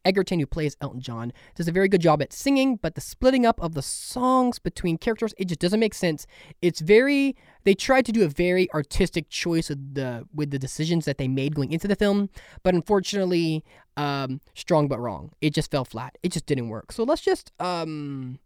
Egerton, 0.04 0.40
who 0.40 0.46
plays 0.46 0.76
Elton 0.80 1.00
John, 1.00 1.32
does 1.54 1.68
a 1.68 1.72
very 1.72 1.88
good 1.88 2.00
job 2.00 2.22
at 2.22 2.32
singing, 2.32 2.76
but 2.76 2.94
the 2.94 3.00
splitting 3.00 3.46
up 3.46 3.60
of 3.60 3.74
the 3.74 3.82
songs 3.82 4.58
between 4.58 4.98
characters, 4.98 5.34
it 5.38 5.46
just 5.46 5.60
doesn't 5.60 5.80
make 5.80 5.94
sense. 5.94 6.26
It's 6.62 6.80
very 6.80 7.36
they 7.64 7.74
tried 7.74 8.06
to 8.06 8.12
do 8.12 8.24
a 8.24 8.28
very 8.28 8.72
artistic 8.72 9.28
choice 9.28 9.68
with 9.68 9.94
the 9.94 10.26
with 10.34 10.50
the 10.50 10.58
decisions 10.58 11.04
that 11.04 11.18
they 11.18 11.28
made 11.28 11.54
going 11.54 11.72
into 11.72 11.88
the 11.88 11.96
film, 11.96 12.30
but 12.62 12.74
unfortunately, 12.74 13.64
um, 13.96 14.40
strong 14.54 14.88
but 14.88 14.98
wrong. 14.98 15.32
It 15.40 15.54
just 15.54 15.70
fell 15.70 15.84
flat. 15.84 16.16
It 16.22 16.32
just 16.32 16.46
didn't 16.46 16.68
work. 16.68 16.92
So 16.92 17.04
let's 17.04 17.22
just 17.22 17.52
um 17.60 18.38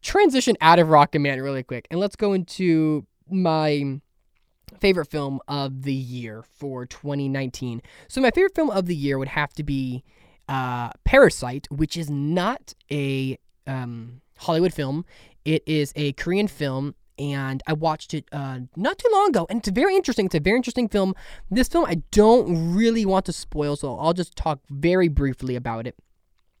transition 0.00 0.56
out 0.60 0.78
of 0.78 0.88
Rocketman 0.88 1.42
really 1.42 1.62
quick 1.62 1.86
and 1.90 2.00
let's 2.00 2.16
go 2.16 2.32
into 2.32 3.06
my 3.28 4.00
favorite 4.80 5.10
film 5.10 5.40
of 5.48 5.82
the 5.82 5.94
year 5.94 6.42
for 6.42 6.86
2019. 6.86 7.82
So 8.08 8.20
my 8.20 8.30
favorite 8.30 8.54
film 8.54 8.70
of 8.70 8.86
the 8.86 8.96
year 8.96 9.18
would 9.18 9.28
have 9.28 9.52
to 9.54 9.62
be 9.62 10.04
uh, 10.48 10.90
Parasite, 11.04 11.66
which 11.70 11.96
is 11.96 12.10
not 12.10 12.74
a 12.90 13.38
um, 13.66 14.20
Hollywood 14.38 14.72
film. 14.72 15.04
It 15.44 15.62
is 15.66 15.92
a 15.96 16.12
Korean 16.12 16.48
film, 16.48 16.94
and 17.18 17.62
I 17.66 17.74
watched 17.74 18.14
it 18.14 18.24
uh, 18.32 18.60
not 18.76 18.98
too 18.98 19.08
long 19.12 19.28
ago, 19.28 19.46
and 19.48 19.58
it's 19.58 19.68
very 19.68 19.94
interesting. 19.94 20.26
It's 20.26 20.34
a 20.34 20.40
very 20.40 20.56
interesting 20.56 20.88
film. 20.88 21.14
This 21.50 21.68
film 21.68 21.84
I 21.86 22.02
don't 22.10 22.74
really 22.74 23.04
want 23.04 23.26
to 23.26 23.32
spoil, 23.32 23.76
so 23.76 23.98
I'll 23.98 24.14
just 24.14 24.36
talk 24.36 24.60
very 24.70 25.08
briefly 25.08 25.56
about 25.56 25.86
it. 25.86 25.96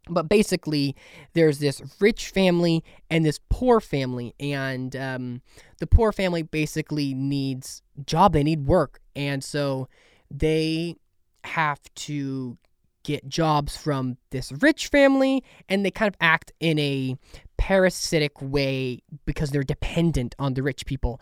But 0.08 0.28
basically, 0.28 0.94
there's 1.32 1.60
this 1.60 1.80
rich 1.98 2.28
family 2.28 2.84
and 3.08 3.24
this 3.24 3.40
poor 3.48 3.80
family, 3.80 4.34
and 4.38 4.94
um, 4.96 5.42
the 5.78 5.86
poor 5.86 6.12
family 6.12 6.42
basically 6.42 7.14
needs 7.14 7.82
job. 8.04 8.34
They 8.34 8.42
need 8.42 8.66
work, 8.66 9.00
and 9.16 9.42
so 9.42 9.88
they 10.30 10.96
have 11.44 11.80
to 11.94 12.58
get 13.04 13.28
jobs 13.28 13.76
from 13.76 14.16
this 14.30 14.50
rich 14.60 14.88
family 14.88 15.44
and 15.68 15.84
they 15.84 15.90
kind 15.90 16.08
of 16.08 16.16
act 16.20 16.52
in 16.58 16.78
a 16.78 17.16
parasitic 17.56 18.42
way 18.42 19.02
because 19.24 19.50
they're 19.50 19.62
dependent 19.62 20.34
on 20.38 20.54
the 20.54 20.62
rich 20.62 20.84
people. 20.84 21.20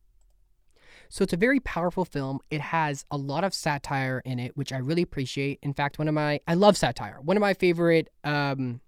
So 1.11 1.23
it's 1.23 1.35
a 1.35 1.37
very 1.37 1.61
powerful 1.61 2.07
film. 2.07 2.41
It 2.51 2.63
has 2.63 3.05
a 3.11 3.19
lot 3.19 3.45
of 3.45 3.53
satire 3.53 4.23
in 4.25 4.39
it, 4.39 4.57
which 4.57 4.73
I 4.73 4.79
really 4.79 5.03
appreciate. 5.03 5.59
In 5.61 5.75
fact, 5.75 5.99
one 5.99 6.09
of 6.09 6.15
my 6.15 6.41
I 6.49 6.55
love 6.55 6.75
satire. 6.77 7.19
One 7.21 7.37
of 7.37 7.43
my 7.43 7.53
favorite 7.53 8.09
um, 8.25 8.81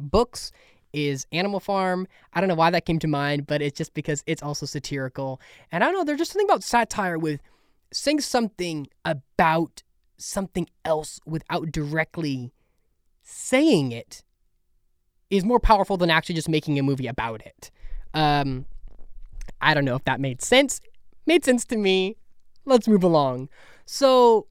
books 0.00 0.50
is 0.92 1.26
Animal 1.30 1.60
Farm. 1.60 2.08
I 2.32 2.40
don't 2.40 2.48
know 2.48 2.56
why 2.56 2.70
that 2.70 2.86
came 2.86 2.98
to 2.98 3.06
mind, 3.06 3.46
but 3.46 3.62
it's 3.62 3.78
just 3.78 3.94
because 3.94 4.24
it's 4.26 4.42
also 4.42 4.66
satirical. 4.66 5.40
And 5.70 5.84
I 5.84 5.86
don't 5.86 5.94
know, 5.94 6.04
there's 6.04 6.18
just 6.18 6.32
something 6.32 6.48
about 6.48 6.64
satire 6.64 7.18
with 7.18 7.40
saying 7.92 8.20
something 8.20 8.88
about 9.04 9.82
something 10.18 10.68
else 10.84 11.20
without 11.26 11.72
directly 11.72 12.52
saying 13.22 13.92
it 13.92 14.22
is 15.30 15.44
more 15.44 15.60
powerful 15.60 15.96
than 15.96 16.10
actually 16.10 16.34
just 16.34 16.48
making 16.48 16.78
a 16.78 16.82
movie 16.82 17.06
about 17.06 17.44
it. 17.44 17.70
Um, 18.14 18.66
I 19.60 19.74
don't 19.74 19.84
know 19.84 19.94
if 19.94 20.04
that 20.04 20.20
made 20.20 20.42
sense. 20.42 20.80
Made 21.26 21.44
sense 21.44 21.64
to 21.66 21.76
me. 21.76 22.16
Let's 22.64 22.88
move 22.88 23.04
along. 23.04 23.48
So, 23.86 24.46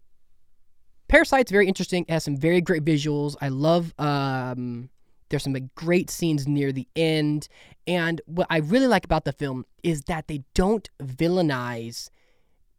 Parasite's 1.07 1.51
very 1.51 1.67
interesting. 1.67 2.03
It 2.07 2.12
has 2.12 2.24
some 2.24 2.38
very 2.38 2.62
great 2.62 2.83
visuals. 2.83 3.36
I 3.41 3.50
love 3.50 3.93
um, 3.97 4.89
There's 5.29 5.43
some 5.43 5.55
great 5.75 6.09
scenes 6.09 6.47
near 6.47 6.71
the 6.71 6.88
end. 6.95 7.47
And 7.86 8.21
what 8.25 8.47
I 8.50 8.57
really 8.57 8.88
like 8.88 9.05
about 9.05 9.25
the 9.25 9.31
film 9.33 9.65
is 9.83 10.03
that 10.03 10.27
they 10.27 10.43
don't 10.53 10.89
villainize 11.01 12.09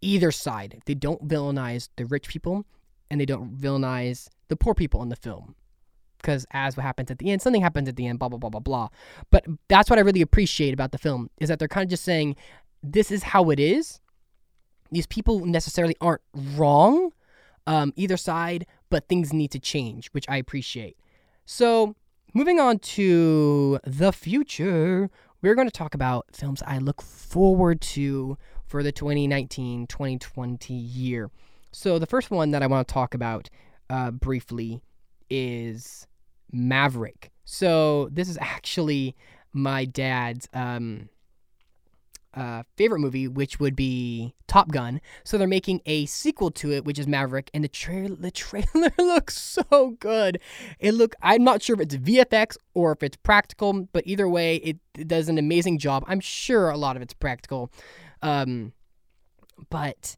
either 0.00 0.30
side. 0.30 0.82
They 0.84 0.94
don't 0.94 1.26
villainize 1.26 1.88
the 1.96 2.04
rich 2.04 2.28
people 2.28 2.66
and 3.10 3.20
they 3.20 3.26
don't 3.26 3.56
villainize 3.56 4.28
the 4.48 4.56
poor 4.56 4.74
people 4.74 5.02
in 5.02 5.08
the 5.08 5.16
film. 5.16 5.54
Because 6.18 6.46
as 6.50 6.76
what 6.76 6.82
happens 6.84 7.10
at 7.10 7.18
the 7.18 7.30
end, 7.30 7.40
something 7.42 7.62
happens 7.62 7.88
at 7.88 7.96
the 7.96 8.06
end, 8.06 8.18
blah, 8.18 8.28
blah, 8.28 8.38
blah, 8.38 8.50
blah, 8.50 8.60
blah. 8.60 8.88
But 9.30 9.46
that's 9.68 9.88
what 9.88 9.98
I 9.98 10.02
really 10.02 10.20
appreciate 10.20 10.74
about 10.74 10.90
the 10.90 10.98
film 10.98 11.30
is 11.38 11.48
that 11.48 11.58
they're 11.58 11.68
kind 11.68 11.84
of 11.84 11.90
just 11.90 12.04
saying, 12.04 12.36
this 12.82 13.10
is 13.10 13.22
how 13.22 13.50
it 13.50 13.60
is. 13.60 14.00
These 14.90 15.06
people 15.06 15.44
necessarily 15.44 15.96
aren't 16.00 16.22
wrong, 16.34 17.12
um, 17.66 17.92
either 17.96 18.16
side, 18.16 18.66
but 18.90 19.06
things 19.08 19.32
need 19.32 19.50
to 19.52 19.58
change, 19.58 20.08
which 20.08 20.24
I 20.28 20.38
appreciate. 20.38 20.96
So, 21.44 21.94
moving 22.34 22.58
on 22.58 22.78
to 22.78 23.78
the 23.84 24.12
future, 24.12 25.10
we're 25.42 25.54
going 25.54 25.68
to 25.68 25.72
talk 25.72 25.94
about 25.94 26.26
films 26.32 26.62
I 26.66 26.78
look 26.78 27.02
forward 27.02 27.80
to 27.82 28.36
for 28.66 28.82
the 28.82 28.92
2019 28.92 29.86
2020 29.86 30.74
year. 30.74 31.30
So, 31.70 31.98
the 31.98 32.06
first 32.06 32.30
one 32.30 32.50
that 32.52 32.62
I 32.62 32.66
want 32.66 32.86
to 32.86 32.92
talk 32.92 33.14
about 33.14 33.50
uh, 33.90 34.10
briefly 34.10 34.82
is 35.30 36.06
Maverick. 36.50 37.30
So, 37.44 38.08
this 38.12 38.28
is 38.28 38.38
actually 38.40 39.16
my 39.52 39.84
dad's. 39.84 40.48
Um, 40.52 41.08
uh, 42.34 42.62
favorite 42.76 43.00
movie, 43.00 43.26
which 43.26 43.58
would 43.58 43.74
be 43.74 44.34
Top 44.46 44.70
Gun. 44.70 45.00
So 45.24 45.38
they're 45.38 45.48
making 45.48 45.80
a 45.86 46.06
sequel 46.06 46.50
to 46.52 46.72
it, 46.72 46.84
which 46.84 46.98
is 46.98 47.06
Maverick, 47.06 47.50
and 47.52 47.64
the 47.64 47.68
trailer 47.68 48.14
the 48.14 48.30
trailer 48.30 48.92
looks 48.98 49.36
so 49.36 49.96
good. 49.98 50.38
It 50.78 50.92
look 50.92 51.14
I'm 51.22 51.42
not 51.42 51.62
sure 51.62 51.74
if 51.74 51.80
it's 51.80 51.96
VFX 51.96 52.56
or 52.74 52.92
if 52.92 53.02
it's 53.02 53.16
practical, 53.16 53.88
but 53.92 54.06
either 54.06 54.28
way, 54.28 54.56
it, 54.56 54.78
it 54.96 55.08
does 55.08 55.28
an 55.28 55.38
amazing 55.38 55.78
job. 55.78 56.04
I'm 56.06 56.20
sure 56.20 56.70
a 56.70 56.76
lot 56.76 56.96
of 56.96 57.02
it's 57.02 57.14
practical, 57.14 57.72
um, 58.22 58.72
but 59.70 60.16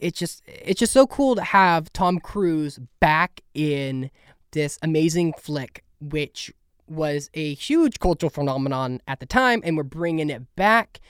it's 0.00 0.18
just 0.18 0.42
it's 0.46 0.80
just 0.80 0.92
so 0.92 1.06
cool 1.06 1.34
to 1.34 1.42
have 1.42 1.92
Tom 1.92 2.18
Cruise 2.18 2.78
back 3.00 3.42
in 3.54 4.10
this 4.52 4.78
amazing 4.82 5.34
flick, 5.34 5.84
which 6.00 6.52
was 6.86 7.28
a 7.34 7.54
huge 7.54 7.98
cultural 7.98 8.30
phenomenon 8.30 9.00
at 9.06 9.20
the 9.20 9.26
time, 9.26 9.60
and 9.64 9.76
we're 9.76 9.82
bringing 9.82 10.30
it 10.30 10.42
back. 10.56 11.00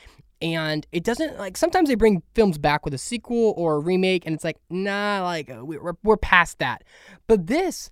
And 0.41 0.87
it 0.93 1.03
doesn't 1.03 1.37
like 1.39 1.57
sometimes 1.57 1.89
they 1.89 1.97
bring 1.97 2.23
films 2.35 2.59
back 2.59 2.85
with 2.85 2.95
a 2.95 2.99
sequel 2.99 3.55
or 3.57 3.77
a 3.77 3.81
remake, 3.81 4.27
and 4.27 4.35
it's 4.35 4.45
like, 4.45 4.59
nah, 4.71 5.23
like 5.25 5.51
we're, 5.53 5.95
we're 6.05 6.17
past 6.17 6.61
that. 6.61 6.85
But 7.27 7.49
this, 7.49 7.91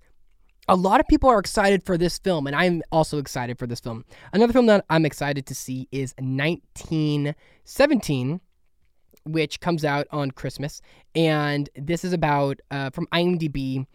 a 0.69 0.75
lot 0.75 1.01
of 1.01 1.07
people 1.07 1.29
are 1.29 1.39
excited 1.39 1.83
for 1.83 1.97
this 1.97 2.19
film, 2.19 2.47
and 2.47 2.55
I'm 2.55 2.81
also 2.91 3.17
excited 3.17 3.59
for 3.59 3.67
this 3.67 3.81
film. 3.81 4.05
Another 4.31 4.53
film 4.53 4.67
that 4.67 4.85
I'm 4.89 5.05
excited 5.05 5.45
to 5.47 5.55
see 5.55 5.89
is 5.91 6.13
1917 6.19 8.39
which 9.27 9.59
comes 9.59 9.85
out 9.85 10.07
on 10.11 10.31
Christmas. 10.31 10.81
And 11.15 11.69
this 11.75 12.03
is 12.03 12.13
about, 12.13 12.59
uh, 12.71 12.89
from 12.89 13.07
IMDb, 13.13 13.85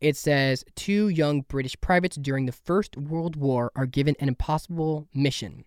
it 0.00 0.16
says 0.16 0.64
two 0.76 1.08
young 1.08 1.42
British 1.42 1.80
privates 1.80 2.16
during 2.16 2.46
the 2.46 2.52
First 2.52 2.96
World 2.96 3.36
War 3.36 3.72
are 3.74 3.86
given 3.86 4.14
an 4.20 4.28
impossible 4.28 5.08
mission 5.12 5.64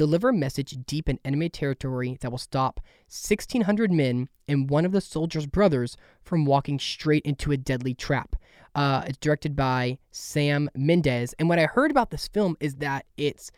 deliver 0.00 0.30
a 0.30 0.32
message 0.34 0.78
deep 0.86 1.10
in 1.10 1.18
enemy 1.26 1.50
territory 1.50 2.16
that 2.22 2.30
will 2.30 2.38
stop 2.38 2.80
1,600 3.08 3.92
men 3.92 4.30
and 4.48 4.70
one 4.70 4.86
of 4.86 4.92
the 4.92 5.00
soldiers' 5.00 5.44
brothers 5.44 5.94
from 6.22 6.46
walking 6.46 6.78
straight 6.78 7.22
into 7.26 7.52
a 7.52 7.56
deadly 7.58 7.92
trap. 7.92 8.34
Uh, 8.74 9.02
it's 9.06 9.18
directed 9.18 9.54
by 9.54 9.98
Sam 10.10 10.70
Mendes. 10.74 11.34
And 11.38 11.50
what 11.50 11.58
I 11.58 11.66
heard 11.66 11.90
about 11.90 12.10
this 12.10 12.28
film 12.28 12.56
is 12.60 12.76
that 12.76 13.04
it's 13.18 13.50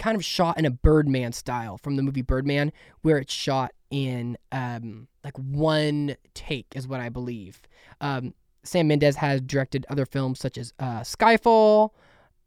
kind 0.00 0.16
of 0.16 0.24
shot 0.24 0.58
in 0.58 0.64
a 0.64 0.70
Birdman 0.70 1.32
style 1.32 1.78
from 1.78 1.94
the 1.94 2.02
movie 2.02 2.22
Birdman, 2.22 2.72
where 3.02 3.18
it's 3.18 3.32
shot 3.32 3.72
in 3.94 4.36
um, 4.50 5.06
like 5.22 5.38
one 5.38 6.16
take, 6.34 6.66
is 6.74 6.88
what 6.88 6.98
I 6.98 7.10
believe. 7.10 7.62
Um, 8.00 8.34
Sam 8.64 8.88
Mendes 8.88 9.14
has 9.14 9.40
directed 9.40 9.86
other 9.88 10.04
films 10.04 10.40
such 10.40 10.58
as 10.58 10.72
uh, 10.80 11.02
Skyfall, 11.02 11.90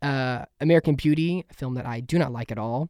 uh, 0.01 0.43
American 0.59 0.95
Beauty, 0.95 1.45
a 1.49 1.53
film 1.53 1.75
that 1.75 1.85
I 1.85 2.01
do 2.01 2.19
not 2.19 2.33
like 2.33 2.51
at 2.51 2.57
all. 2.57 2.89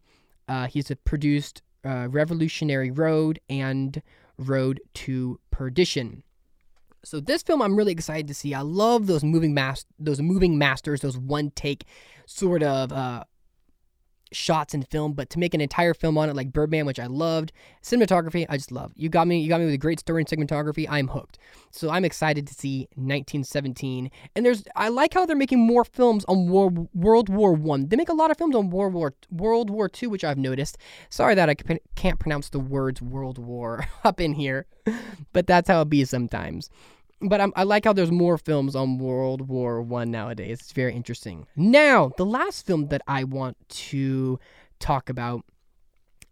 Uh, 0.50 0.65
he's 0.65 0.91
produced 1.06 1.62
uh, 1.86 2.08
Revolutionary 2.10 2.89
Road 2.89 3.39
and 3.48 4.02
Road 4.39 4.82
to 4.96 5.39
Perdition. 5.52 6.24
So 7.04 7.20
this 7.20 7.43
film 7.43 7.62
I'm 7.62 7.76
really 7.76 7.91
excited 7.91 8.28
to 8.28 8.34
see. 8.34 8.56
I 8.56 8.62
love 8.62 9.06
those 9.06 9.24
moving 9.24 9.54
mas- 9.54 9.86
those 10.00 10.20
moving 10.20 10.58
masters, 10.58 11.02
those 11.02 11.17
one 11.17 11.52
take 11.52 11.86
sort 12.26 12.63
of 12.63 12.91
uh, 12.91 13.24
shots 14.32 14.74
in 14.74 14.84
film, 14.84 15.13
but 15.13 15.30
to 15.32 15.40
make 15.40 15.54
an 15.54 15.62
entire 15.62 15.94
film 15.94 16.18
on 16.18 16.30
it 16.30 16.36
like 16.36 16.52
Birdman, 16.52 16.86
which 16.86 17.00
I 17.00 17.08
loved, 17.08 17.52
cinematography, 17.84 18.46
I 18.50 18.58
just 18.58 18.72
love. 18.72 18.92
You 18.96 19.10
got 19.10 19.28
me, 19.28 19.40
you 19.40 19.50
got 19.50 19.60
me 19.60 19.66
with 19.66 19.74
a 19.74 19.80
great 19.80 20.00
story 20.00 20.22
and 20.22 20.30
cinematography. 20.30 20.88
I'm 20.90 21.08
hooked. 21.08 21.38
So 21.72 21.90
I'm 21.90 22.06
excited 22.06 22.48
to 22.48 22.54
see 22.54 22.88
1917. 22.96 24.10
And 24.36 24.46
there's, 24.46 24.63
I 24.76 24.90
like 24.90 25.13
how 25.13 25.26
they're 25.26 25.36
making 25.36 25.60
more 25.60 25.86
films 25.86 26.26
on 26.28 26.50
War, 26.50 26.70
World 26.94 27.30
War 27.30 27.54
One. 27.54 27.88
They 27.88 27.96
make 27.96 28.10
a 28.10 28.13
lot 28.13 28.32
of 28.32 28.38
films 28.38 28.56
on 28.56 28.70
World 28.70 28.94
War 28.94 29.13
World 29.32 29.70
War 29.70 29.90
Two, 29.90 30.10
which 30.10 30.24
I've 30.24 30.38
noticed. 30.38 30.78
Sorry 31.10 31.36
that 31.36 31.50
I 31.50 31.56
can't 31.96 32.20
pronounce 32.20 32.50
the 32.50 32.60
words 32.60 33.02
World 33.02 33.38
War 33.38 33.88
up 34.04 34.20
in 34.20 34.34
here, 34.34 34.66
but 35.34 35.48
that's 35.48 35.70
how 35.70 35.82
it 35.82 35.90
be 35.90 36.06
sometimes 36.06 36.70
but 37.21 37.41
I'm, 37.41 37.51
i 37.56 37.63
like 37.63 37.86
how 37.86 37.93
there's 37.93 38.12
more 38.12 38.38
films 38.38 38.75
on 38.75 38.97
World 38.97 39.47
War 39.47 39.82
One 39.82 40.12
nowadays. 40.12 40.60
It's 40.60 40.71
very 40.71 40.93
interesting. 40.93 41.47
Now, 41.56 42.12
the 42.17 42.25
last 42.25 42.65
film 42.65 42.88
that 42.88 43.01
I 43.08 43.23
want 43.23 43.58
to 43.69 44.39
talk 44.80 45.10
about 45.10 45.43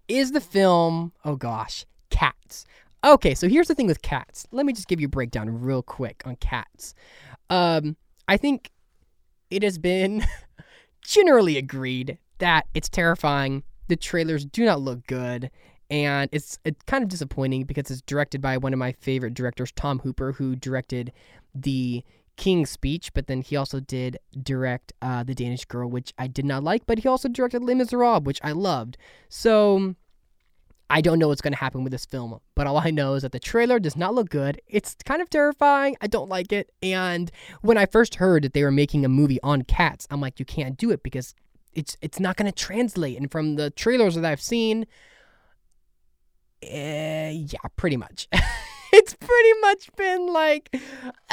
is 0.07 0.31
the 0.31 0.41
film. 0.41 1.13
Oh 1.23 1.35
gosh, 1.35 1.85
Cats. 2.09 2.65
Okay, 3.03 3.35
so 3.35 3.47
here's 3.47 3.67
the 3.67 3.75
thing 3.75 3.87
with 3.87 4.01
Cats. 4.01 4.47
Let 4.51 4.65
me 4.65 4.73
just 4.73 4.87
give 4.87 4.99
you 4.99 5.07
a 5.07 5.09
breakdown 5.09 5.61
real 5.61 5.83
quick 5.83 6.23
on 6.25 6.35
Cats. 6.37 6.95
Um, 7.49 7.97
I 8.27 8.37
think 8.37 8.71
it 9.51 9.63
has 9.63 9.77
been 9.77 10.25
generally 11.01 11.57
agreed 11.57 12.17
that 12.39 12.67
it's 12.73 12.89
terrifying. 12.89 13.63
The 13.87 13.95
trailers 13.95 14.45
do 14.45 14.65
not 14.65 14.81
look 14.81 15.05
good 15.05 15.51
and 15.89 16.29
it's 16.31 16.59
it's 16.65 16.81
kind 16.83 17.03
of 17.03 17.09
disappointing 17.09 17.63
because 17.63 17.91
it's 17.91 18.01
directed 18.01 18.41
by 18.41 18.57
one 18.57 18.73
of 18.73 18.79
my 18.79 18.91
favorite 18.93 19.33
directors, 19.33 19.71
Tom 19.71 19.99
Hooper, 19.99 20.33
who 20.33 20.55
directed 20.55 21.11
the 21.53 22.03
King's 22.37 22.69
Speech, 22.69 23.13
but 23.13 23.27
then 23.27 23.41
he 23.41 23.55
also 23.55 23.79
did 23.79 24.17
direct 24.41 24.93
uh, 25.01 25.23
The 25.23 25.35
Danish 25.35 25.65
Girl, 25.65 25.89
which 25.89 26.13
I 26.17 26.27
did 26.27 26.45
not 26.45 26.63
like, 26.63 26.85
but 26.85 26.99
he 26.99 27.07
also 27.07 27.29
directed 27.29 27.63
Les 27.63 27.75
Miserables, 27.75 28.23
which 28.23 28.39
I 28.43 28.51
loved. 28.51 28.97
So 29.29 29.95
I 30.89 31.01
don't 31.01 31.17
know 31.17 31.29
what's 31.29 31.41
going 31.41 31.53
to 31.53 31.59
happen 31.59 31.83
with 31.83 31.91
this 31.91 32.05
film, 32.05 32.39
but 32.53 32.67
all 32.67 32.77
I 32.77 32.91
know 32.91 33.13
is 33.13 33.23
that 33.23 33.31
the 33.31 33.39
trailer 33.39 33.79
does 33.79 33.95
not 33.95 34.13
look 34.13 34.29
good. 34.29 34.61
It's 34.67 34.95
kind 35.05 35.21
of 35.21 35.29
terrifying. 35.29 35.95
I 36.01 36.07
don't 36.07 36.29
like 36.29 36.51
it. 36.51 36.71
And 36.83 37.31
when 37.61 37.77
I 37.77 37.85
first 37.85 38.15
heard 38.15 38.43
that 38.43 38.53
they 38.53 38.63
were 38.63 38.71
making 38.71 39.05
a 39.05 39.09
movie 39.09 39.39
on 39.41 39.63
cats, 39.63 40.07
I'm 40.11 40.21
like, 40.21 40.39
you 40.39 40.45
can't 40.45 40.77
do 40.77 40.91
it 40.91 41.03
because 41.03 41.33
it's 41.73 41.97
it's 42.01 42.19
not 42.19 42.37
going 42.37 42.51
to 42.51 42.57
translate. 42.57 43.17
And 43.17 43.31
from 43.31 43.55
the 43.55 43.69
trailers 43.71 44.15
that 44.15 44.25
I've 44.25 44.41
seen, 44.41 44.85
uh, 46.65 47.31
yeah, 47.31 47.59
pretty 47.75 47.97
much. 47.97 48.27
it's 48.93 49.13
pretty 49.13 49.59
much 49.61 49.89
been 49.95 50.27
like 50.27 50.75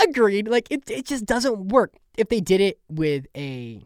agreed. 0.03 0.49
Like 0.49 0.69
it, 0.71 0.91
it 0.91 1.07
just 1.07 1.25
doesn't 1.25 1.69
work. 1.69 1.95
If 2.17 2.29
they 2.29 2.41
did 2.41 2.61
it 2.61 2.81
with 2.89 3.27
a 3.37 3.83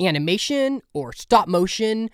animation 0.00 0.82
or 0.92 1.12
stop 1.12 1.48
motion, 1.48 2.10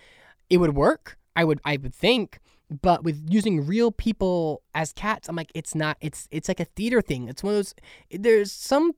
it 0.51 0.59
would 0.59 0.75
work. 0.75 1.19
I 1.37 1.45
would 1.45 1.61
I 1.65 1.77
would 1.77 1.95
think. 1.95 2.39
But 2.83 3.05
with 3.05 3.25
using 3.29 3.67
real 3.67 3.93
people 3.93 4.63
as 4.75 4.93
cats, 4.93 5.29
I'm 5.29 5.37
like, 5.37 5.53
it's 5.55 5.75
not. 5.75 5.97
It's 6.01 6.29
it's 6.31 6.49
like 6.49 6.61
a 6.61 6.65
theater 6.65 7.03
thing. 7.03 7.29
It's 7.29 7.43
one 7.43 7.55
of 7.55 7.59
those. 7.59 7.75
There's 8.11 8.51
some 8.51 8.93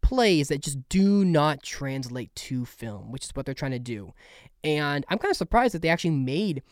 plays 0.00 0.48
that 0.48 0.62
just 0.62 0.88
do 0.88 1.24
not 1.24 1.62
translate 1.62 2.34
to 2.34 2.64
film, 2.64 3.12
which 3.12 3.24
is 3.24 3.30
what 3.34 3.44
they're 3.44 3.54
trying 3.54 3.72
to 3.72 3.78
do. 3.78 4.14
And 4.64 5.04
I'm 5.08 5.18
kind 5.18 5.30
of 5.30 5.36
surprised 5.36 5.74
that 5.74 5.82
they 5.82 5.88
actually 5.88 6.10
made 6.10 6.62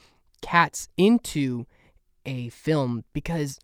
cats 0.43 0.89
into 0.97 1.67
a 2.27 2.51
film 2.51 3.05
because 3.13 3.59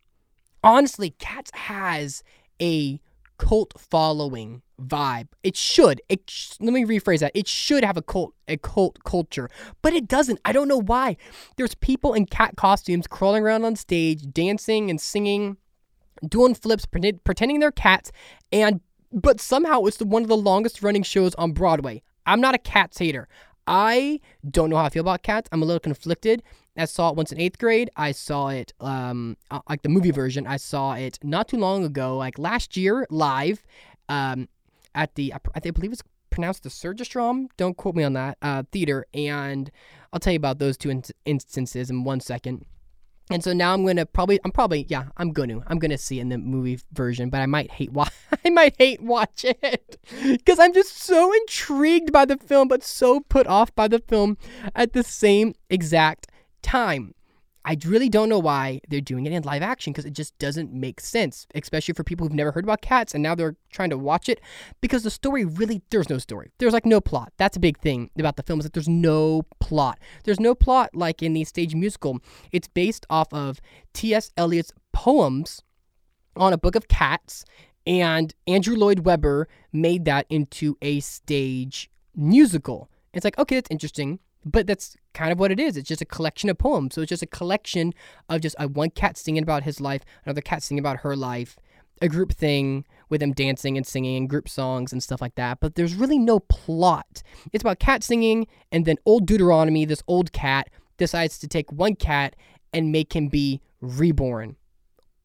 honestly, 0.64 1.10
Cats 1.18 1.50
has 1.54 2.22
a 2.60 3.00
cult 3.38 3.74
following 3.76 4.62
vibe. 4.80 5.28
It 5.42 5.56
should. 5.56 6.00
It 6.08 6.30
sh- 6.30 6.52
let 6.60 6.72
me 6.72 6.84
rephrase 6.84 7.20
that. 7.20 7.32
It 7.34 7.48
should 7.48 7.84
have 7.84 7.96
a 7.96 8.02
cult 8.02 8.34
a 8.48 8.56
cult 8.56 9.02
culture, 9.04 9.50
but 9.82 9.92
it 9.92 10.06
doesn't. 10.08 10.40
I 10.44 10.52
don't 10.52 10.68
know 10.68 10.80
why. 10.80 11.16
There's 11.56 11.74
people 11.74 12.14
in 12.14 12.26
cat 12.26 12.56
costumes 12.56 13.06
crawling 13.06 13.42
around 13.42 13.64
on 13.64 13.76
stage, 13.76 14.30
dancing 14.32 14.90
and 14.90 15.00
singing, 15.00 15.56
doing 16.26 16.54
flips, 16.54 16.86
pretend, 16.86 17.24
pretending 17.24 17.60
they're 17.60 17.72
cats, 17.72 18.12
and 18.52 18.80
but 19.12 19.40
somehow 19.40 19.82
it's 19.84 19.98
the, 19.98 20.04
one 20.04 20.22
of 20.22 20.28
the 20.28 20.36
longest 20.36 20.82
running 20.82 21.02
shows 21.02 21.34
on 21.34 21.52
Broadway. 21.52 22.02
I'm 22.26 22.40
not 22.40 22.54
a 22.54 22.58
cats 22.58 22.98
hater. 22.98 23.28
I 23.66 24.20
don't 24.48 24.70
know 24.70 24.76
how 24.76 24.84
I 24.84 24.88
feel 24.88 25.02
about 25.02 25.22
cats. 25.22 25.48
I'm 25.52 25.62
a 25.62 25.64
little 25.64 25.80
conflicted. 25.80 26.42
I 26.76 26.86
saw 26.86 27.10
it 27.10 27.16
once 27.16 27.32
in 27.32 27.40
eighth 27.40 27.58
grade. 27.58 27.90
I 27.96 28.12
saw 28.12 28.48
it, 28.48 28.72
um, 28.80 29.36
uh, 29.50 29.60
like 29.68 29.82
the 29.82 29.88
movie 29.88 30.10
version. 30.10 30.46
I 30.46 30.56
saw 30.56 30.94
it 30.94 31.18
not 31.22 31.48
too 31.48 31.58
long 31.58 31.84
ago, 31.84 32.16
like 32.16 32.38
last 32.38 32.76
year, 32.76 33.06
live, 33.10 33.62
um, 34.08 34.48
at 34.94 35.14
the 35.14 35.34
I 35.54 35.60
believe 35.60 35.92
it's 35.92 36.02
pronounced 36.30 36.62
the 36.62 36.70
Segerstrom. 36.70 37.48
Don't 37.56 37.76
quote 37.76 37.94
me 37.94 38.02
on 38.02 38.14
that. 38.14 38.38
Uh, 38.42 38.62
theater, 38.72 39.06
and 39.14 39.70
I'll 40.12 40.20
tell 40.20 40.32
you 40.32 40.38
about 40.38 40.58
those 40.58 40.76
two 40.76 40.90
in- 40.90 41.04
instances 41.24 41.90
in 41.90 42.04
one 42.04 42.20
second. 42.20 42.64
And 43.30 43.42
so 43.42 43.52
now 43.52 43.72
I'm 43.72 43.86
gonna 43.86 44.04
probably, 44.04 44.40
I'm 44.44 44.50
probably, 44.50 44.84
yeah, 44.88 45.04
I'm 45.16 45.32
gonna, 45.32 45.60
I'm 45.68 45.78
gonna 45.78 45.96
see 45.96 46.18
it 46.18 46.22
in 46.22 46.28
the 46.28 46.38
movie 46.38 46.80
version, 46.92 47.30
but 47.30 47.40
I 47.40 47.46
might 47.46 47.70
hate 47.70 47.92
watch, 47.92 48.12
I 48.44 48.50
might 48.50 48.74
hate 48.78 49.00
watch 49.00 49.44
it 49.44 49.98
because 50.22 50.58
I'm 50.58 50.74
just 50.74 50.98
so 50.98 51.32
intrigued 51.32 52.12
by 52.12 52.24
the 52.24 52.36
film, 52.36 52.68
but 52.68 52.82
so 52.82 53.20
put 53.20 53.46
off 53.46 53.74
by 53.74 53.88
the 53.88 54.00
film 54.00 54.36
at 54.74 54.92
the 54.92 55.02
same 55.02 55.54
exact 55.70 56.26
time. 56.62 57.14
I 57.64 57.76
really 57.86 58.08
don't 58.08 58.28
know 58.28 58.40
why 58.40 58.80
they're 58.88 59.00
doing 59.00 59.24
it 59.24 59.32
in 59.32 59.44
live 59.44 59.62
action 59.62 59.92
because 59.92 60.04
it 60.04 60.14
just 60.14 60.36
doesn't 60.38 60.72
make 60.72 60.98
sense, 60.98 61.46
especially 61.54 61.94
for 61.94 62.02
people 62.02 62.26
who've 62.26 62.34
never 62.34 62.50
heard 62.50 62.64
about 62.64 62.82
cats 62.82 63.14
and 63.14 63.22
now 63.22 63.36
they're 63.36 63.54
trying 63.70 63.90
to 63.90 63.98
watch 63.98 64.28
it 64.28 64.40
because 64.80 65.04
the 65.04 65.10
story 65.10 65.44
really, 65.44 65.80
there's 65.90 66.10
no 66.10 66.18
story. 66.18 66.50
There's 66.58 66.72
like 66.72 66.86
no 66.86 67.00
plot. 67.00 67.32
That's 67.36 67.56
a 67.56 67.60
big 67.60 67.78
thing 67.78 68.10
about 68.18 68.36
the 68.36 68.42
film 68.42 68.58
is 68.58 68.64
that 68.64 68.72
there's 68.72 68.88
no 68.88 69.42
plot. 69.60 70.00
There's 70.24 70.40
no 70.40 70.56
plot 70.56 70.90
like 70.92 71.22
in 71.22 71.34
the 71.34 71.44
stage 71.44 71.74
musical. 71.74 72.18
It's 72.50 72.66
based 72.66 73.06
off 73.08 73.32
of 73.32 73.60
T.S. 73.92 74.32
Eliot's 74.36 74.72
poems 74.92 75.62
on 76.36 76.52
a 76.52 76.58
book 76.58 76.74
of 76.74 76.88
cats, 76.88 77.44
and 77.86 78.34
Andrew 78.46 78.76
Lloyd 78.76 79.00
Webber 79.00 79.48
made 79.72 80.04
that 80.06 80.26
into 80.30 80.76
a 80.82 81.00
stage 81.00 81.90
musical. 82.14 82.90
It's 83.12 83.24
like, 83.24 83.38
okay, 83.38 83.56
that's 83.56 83.70
interesting. 83.70 84.18
But 84.44 84.66
that's 84.66 84.96
kind 85.14 85.30
of 85.30 85.38
what 85.38 85.52
it 85.52 85.60
is. 85.60 85.76
It's 85.76 85.88
just 85.88 86.02
a 86.02 86.06
collection 86.06 86.50
of 86.50 86.58
poems. 86.58 86.94
So 86.94 87.02
it's 87.02 87.10
just 87.10 87.22
a 87.22 87.26
collection 87.26 87.94
of 88.28 88.40
just 88.40 88.56
a 88.58 88.68
one 88.68 88.90
cat 88.90 89.16
singing 89.16 89.42
about 89.42 89.62
his 89.62 89.80
life, 89.80 90.02
another 90.24 90.40
cat 90.40 90.62
singing 90.62 90.80
about 90.80 90.98
her 90.98 91.14
life, 91.14 91.56
a 92.00 92.08
group 92.08 92.32
thing 92.32 92.84
with 93.08 93.20
them 93.20 93.32
dancing 93.32 93.76
and 93.76 93.86
singing 93.86 94.16
and 94.16 94.28
group 94.28 94.48
songs 94.48 94.92
and 94.92 95.02
stuff 95.02 95.20
like 95.20 95.36
that. 95.36 95.60
But 95.60 95.76
there's 95.76 95.94
really 95.94 96.18
no 96.18 96.40
plot. 96.40 97.22
It's 97.52 97.62
about 97.62 97.78
cat 97.78 98.02
singing, 98.02 98.46
and 98.72 98.84
then 98.84 98.96
old 99.06 99.26
Deuteronomy, 99.26 99.84
this 99.84 100.02
old 100.08 100.32
cat, 100.32 100.68
decides 100.96 101.38
to 101.38 101.48
take 101.48 101.70
one 101.70 101.94
cat 101.94 102.34
and 102.72 102.90
make 102.90 103.14
him 103.14 103.28
be 103.28 103.60
reborn. 103.80 104.56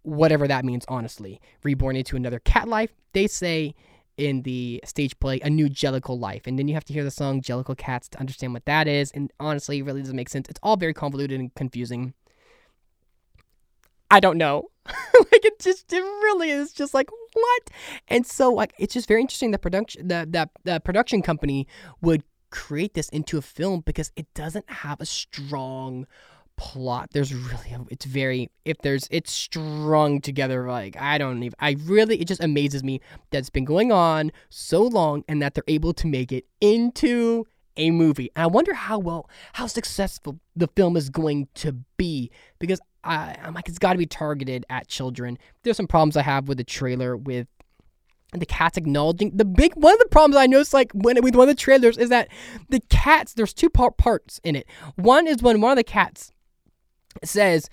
Whatever 0.04 0.48
that 0.48 0.66
means, 0.66 0.86
honestly. 0.88 1.42
Reborn 1.64 1.96
into 1.96 2.16
another 2.16 2.40
cat 2.40 2.68
life. 2.68 2.92
They 3.14 3.28
say 3.28 3.74
in 4.18 4.42
the 4.42 4.82
stage 4.84 5.18
play 5.20 5.40
a 5.42 5.50
new 5.50 5.70
Jellicle 5.70 6.20
life. 6.20 6.48
And 6.48 6.58
then 6.58 6.68
you 6.68 6.74
have 6.74 6.86
to 6.86 6.94
hear 6.94 7.04
the 7.04 7.12
song 7.12 7.42
Jellicle 7.42 7.78
Cats 7.78 8.10
to 8.10 8.20
understand 8.20 8.54
what 8.54 8.66
that 8.66 8.88
is. 8.88 9.12
And 9.12 9.32
honestly, 9.40 9.80
it 9.80 9.84
really 9.84 10.02
doesn't 10.02 10.16
make 10.16 10.30
sense. 10.30 10.50
It's 10.50 10.60
all 10.64 10.76
very 10.76 10.94
convoluted 10.94 11.40
and 11.40 11.54
confusing. 11.56 12.14
I 14.10 14.20
don't 14.20 14.38
know. 14.38 14.70
like 14.88 15.46
it 15.46 15.60
just 15.60 15.92
it 15.92 16.02
really 16.02 16.50
is 16.50 16.74
just 16.74 16.94
like 16.94 17.10
what? 17.34 17.70
And 18.08 18.26
so 18.26 18.54
like 18.54 18.74
it's 18.80 18.94
just 18.94 19.08
very 19.08 19.22
interesting 19.22 19.52
that 19.52 19.60
production 19.60 20.08
the 20.08 20.28
that 20.32 20.50
the 20.64 20.80
production 20.80 21.22
company 21.22 21.68
would 22.02 22.24
create 22.50 22.94
this 22.94 23.10
into 23.10 23.38
a 23.38 23.42
film 23.42 23.82
because 23.86 24.12
it 24.16 24.34
doesn't 24.34 24.70
have 24.70 25.02
a 25.02 25.06
strong 25.06 26.08
plot. 26.58 27.10
There's 27.14 27.34
really 27.34 27.76
it's 27.90 28.06
very 28.06 28.50
if 28.66 28.78
there's 28.80 29.08
it's 29.12 29.32
strung 29.32 30.20
together 30.20 30.68
like 30.68 30.98
I 31.00 31.18
don't 31.18 31.42
even 31.44 31.56
I 31.60 31.78
really 31.84 32.20
it 32.20 32.28
just 32.28 32.44
amazes 32.44 32.84
me 32.84 33.00
that 33.32 33.38
it's 33.40 33.50
been 33.50 33.66
going 33.66 33.92
on 33.92 34.32
so 34.50 34.84
long 34.84 35.24
and 35.28 35.42
that 35.42 35.54
they're 35.54 35.64
able 35.68 35.94
to 35.94 36.08
make 36.08 36.32
it 36.32 36.46
into 36.60 37.46
a 37.78 37.92
movie. 37.92 38.32
And 38.36 38.44
I 38.44 38.48
wonder 38.48 38.74
how 38.74 39.00
well 39.00 39.30
how 39.54 39.68
successful 39.68 40.40
the 40.56 40.68
film 40.76 40.98
is 40.98 41.10
going 41.10 41.48
to 41.56 41.74
be 41.96 42.32
because 42.60 42.82
I, 43.04 43.38
I'm 43.42 43.54
like 43.54 43.70
it's 43.70 43.80
got 43.80 43.94
to 43.94 44.00
be 44.00 44.08
targeted 44.08 44.66
at 44.70 44.88
children. 44.88 45.38
There's 45.64 45.78
some 45.78 45.88
problems 45.88 46.18
I 46.18 46.24
have 46.24 46.48
with 46.48 46.58
the 46.58 46.64
trailer 46.64 47.16
with 47.16 47.48
the 48.34 48.46
cats 48.46 48.78
acknowledging 48.78 49.32
the 49.36 49.46
big 49.46 49.74
one 49.76 49.94
of 49.94 50.00
the 50.00 50.08
problems 50.08 50.36
I 50.36 50.48
noticed 50.48 50.74
like 50.74 50.92
when 50.92 51.22
with 51.24 51.36
one 51.36 51.48
of 51.48 51.56
the 51.56 51.60
trailers 51.60 51.98
is 51.98 52.10
that 52.10 52.28
the 52.68 52.82
cats 52.90 53.34
there's 53.34 53.54
two 53.54 53.70
part 53.70 53.98
parts 53.98 54.42
in 54.44 54.56
it. 54.56 54.68
One 54.96 55.28
is 55.28 55.42
when 55.42 55.62
one 55.62 55.72
of 55.72 55.78
the 55.78 55.84
cats 55.84 56.34
says 57.24 57.70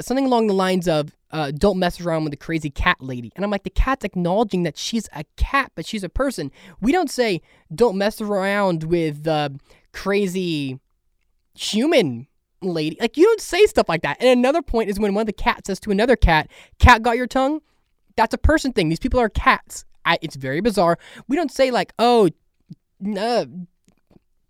something 0.00 0.26
along 0.26 0.46
the 0.46 0.54
lines 0.54 0.86
of 0.86 1.16
uh, 1.32 1.50
don't 1.50 1.78
mess 1.78 2.00
around 2.00 2.24
with 2.24 2.30
the 2.30 2.36
crazy 2.36 2.70
cat 2.70 2.96
lady. 3.00 3.32
And 3.34 3.44
i'm 3.44 3.50
like 3.50 3.64
the 3.64 3.70
cat's 3.70 4.04
acknowledging 4.04 4.62
that 4.62 4.78
she's 4.78 5.08
a 5.14 5.24
cat 5.36 5.72
but 5.74 5.86
she's 5.86 6.04
a 6.04 6.08
person. 6.08 6.50
We 6.80 6.92
don't 6.92 7.10
say 7.10 7.42
don't 7.74 7.98
mess 7.98 8.20
around 8.20 8.84
with 8.84 9.24
the 9.24 9.58
crazy 9.92 10.78
human 11.54 12.28
lady. 12.62 12.96
Like 13.00 13.16
you 13.16 13.24
don't 13.24 13.40
say 13.40 13.66
stuff 13.66 13.88
like 13.88 14.02
that. 14.02 14.18
And 14.20 14.28
another 14.28 14.62
point 14.62 14.90
is 14.90 14.98
when 14.98 15.14
one 15.14 15.22
of 15.22 15.26
the 15.26 15.32
cats 15.32 15.66
says 15.66 15.80
to 15.80 15.90
another 15.90 16.16
cat 16.16 16.48
cat 16.78 17.02
got 17.02 17.16
your 17.16 17.26
tongue? 17.26 17.60
That's 18.16 18.34
a 18.34 18.38
person 18.38 18.72
thing. 18.72 18.88
These 18.88 19.00
people 19.00 19.20
are 19.20 19.28
cats. 19.28 19.84
I, 20.04 20.18
it's 20.22 20.36
very 20.36 20.60
bizarre. 20.60 20.98
We 21.28 21.36
don't 21.36 21.50
say 21.50 21.70
like 21.70 21.92
oh 21.98 22.30
no 23.00 23.66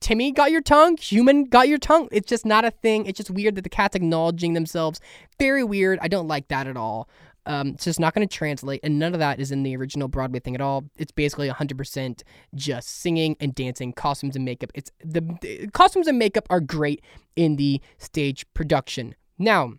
Timmy 0.07 0.31
got 0.31 0.53
your 0.53 0.61
tongue, 0.61 0.97
human 0.99 1.47
got 1.47 1.67
your 1.67 1.79
tongue. 1.79 2.07
It's 2.13 2.29
just 2.29 2.47
not 2.47 2.65
a 2.65 2.71
thing. 2.71 3.07
It's 3.07 3.17
just 3.17 3.29
weird 3.29 3.57
that 3.57 3.63
the 3.63 3.69
cat's 3.69 3.97
acknowledging 3.97 4.53
themselves. 4.53 5.01
Very 5.37 5.65
weird. 5.65 5.99
I 6.01 6.07
don't 6.07 6.29
like 6.29 6.47
that 6.47 6.69
at 6.69 6.77
all. 6.77 7.09
Um, 7.45 7.71
it's 7.71 7.87
just 7.87 7.99
not 7.99 8.15
going 8.15 8.27
to 8.27 8.33
translate, 8.33 8.79
and 8.85 9.01
none 9.01 9.15
of 9.15 9.19
that 9.19 9.41
is 9.41 9.51
in 9.51 9.65
the 9.65 9.77
original 9.77 10.07
Broadway 10.07 10.39
thing 10.39 10.55
at 10.55 10.61
all. 10.61 10.85
It's 10.97 11.11
basically 11.11 11.49
100% 11.49 12.23
just 12.55 12.89
singing 12.89 13.37
and 13.41 13.53
dancing, 13.53 13.93
costumes 13.93 14.37
and 14.37 14.45
makeup. 14.45 14.71
It's 14.77 14.93
the, 15.05 15.23
the 15.41 15.67
costumes 15.73 16.07
and 16.07 16.21
makeup 16.21 16.47
are 16.51 16.61
great 16.61 17.03
in 17.35 17.57
the 17.57 17.81
stage 17.99 18.47
production. 18.55 19.17
Now, 19.39 19.73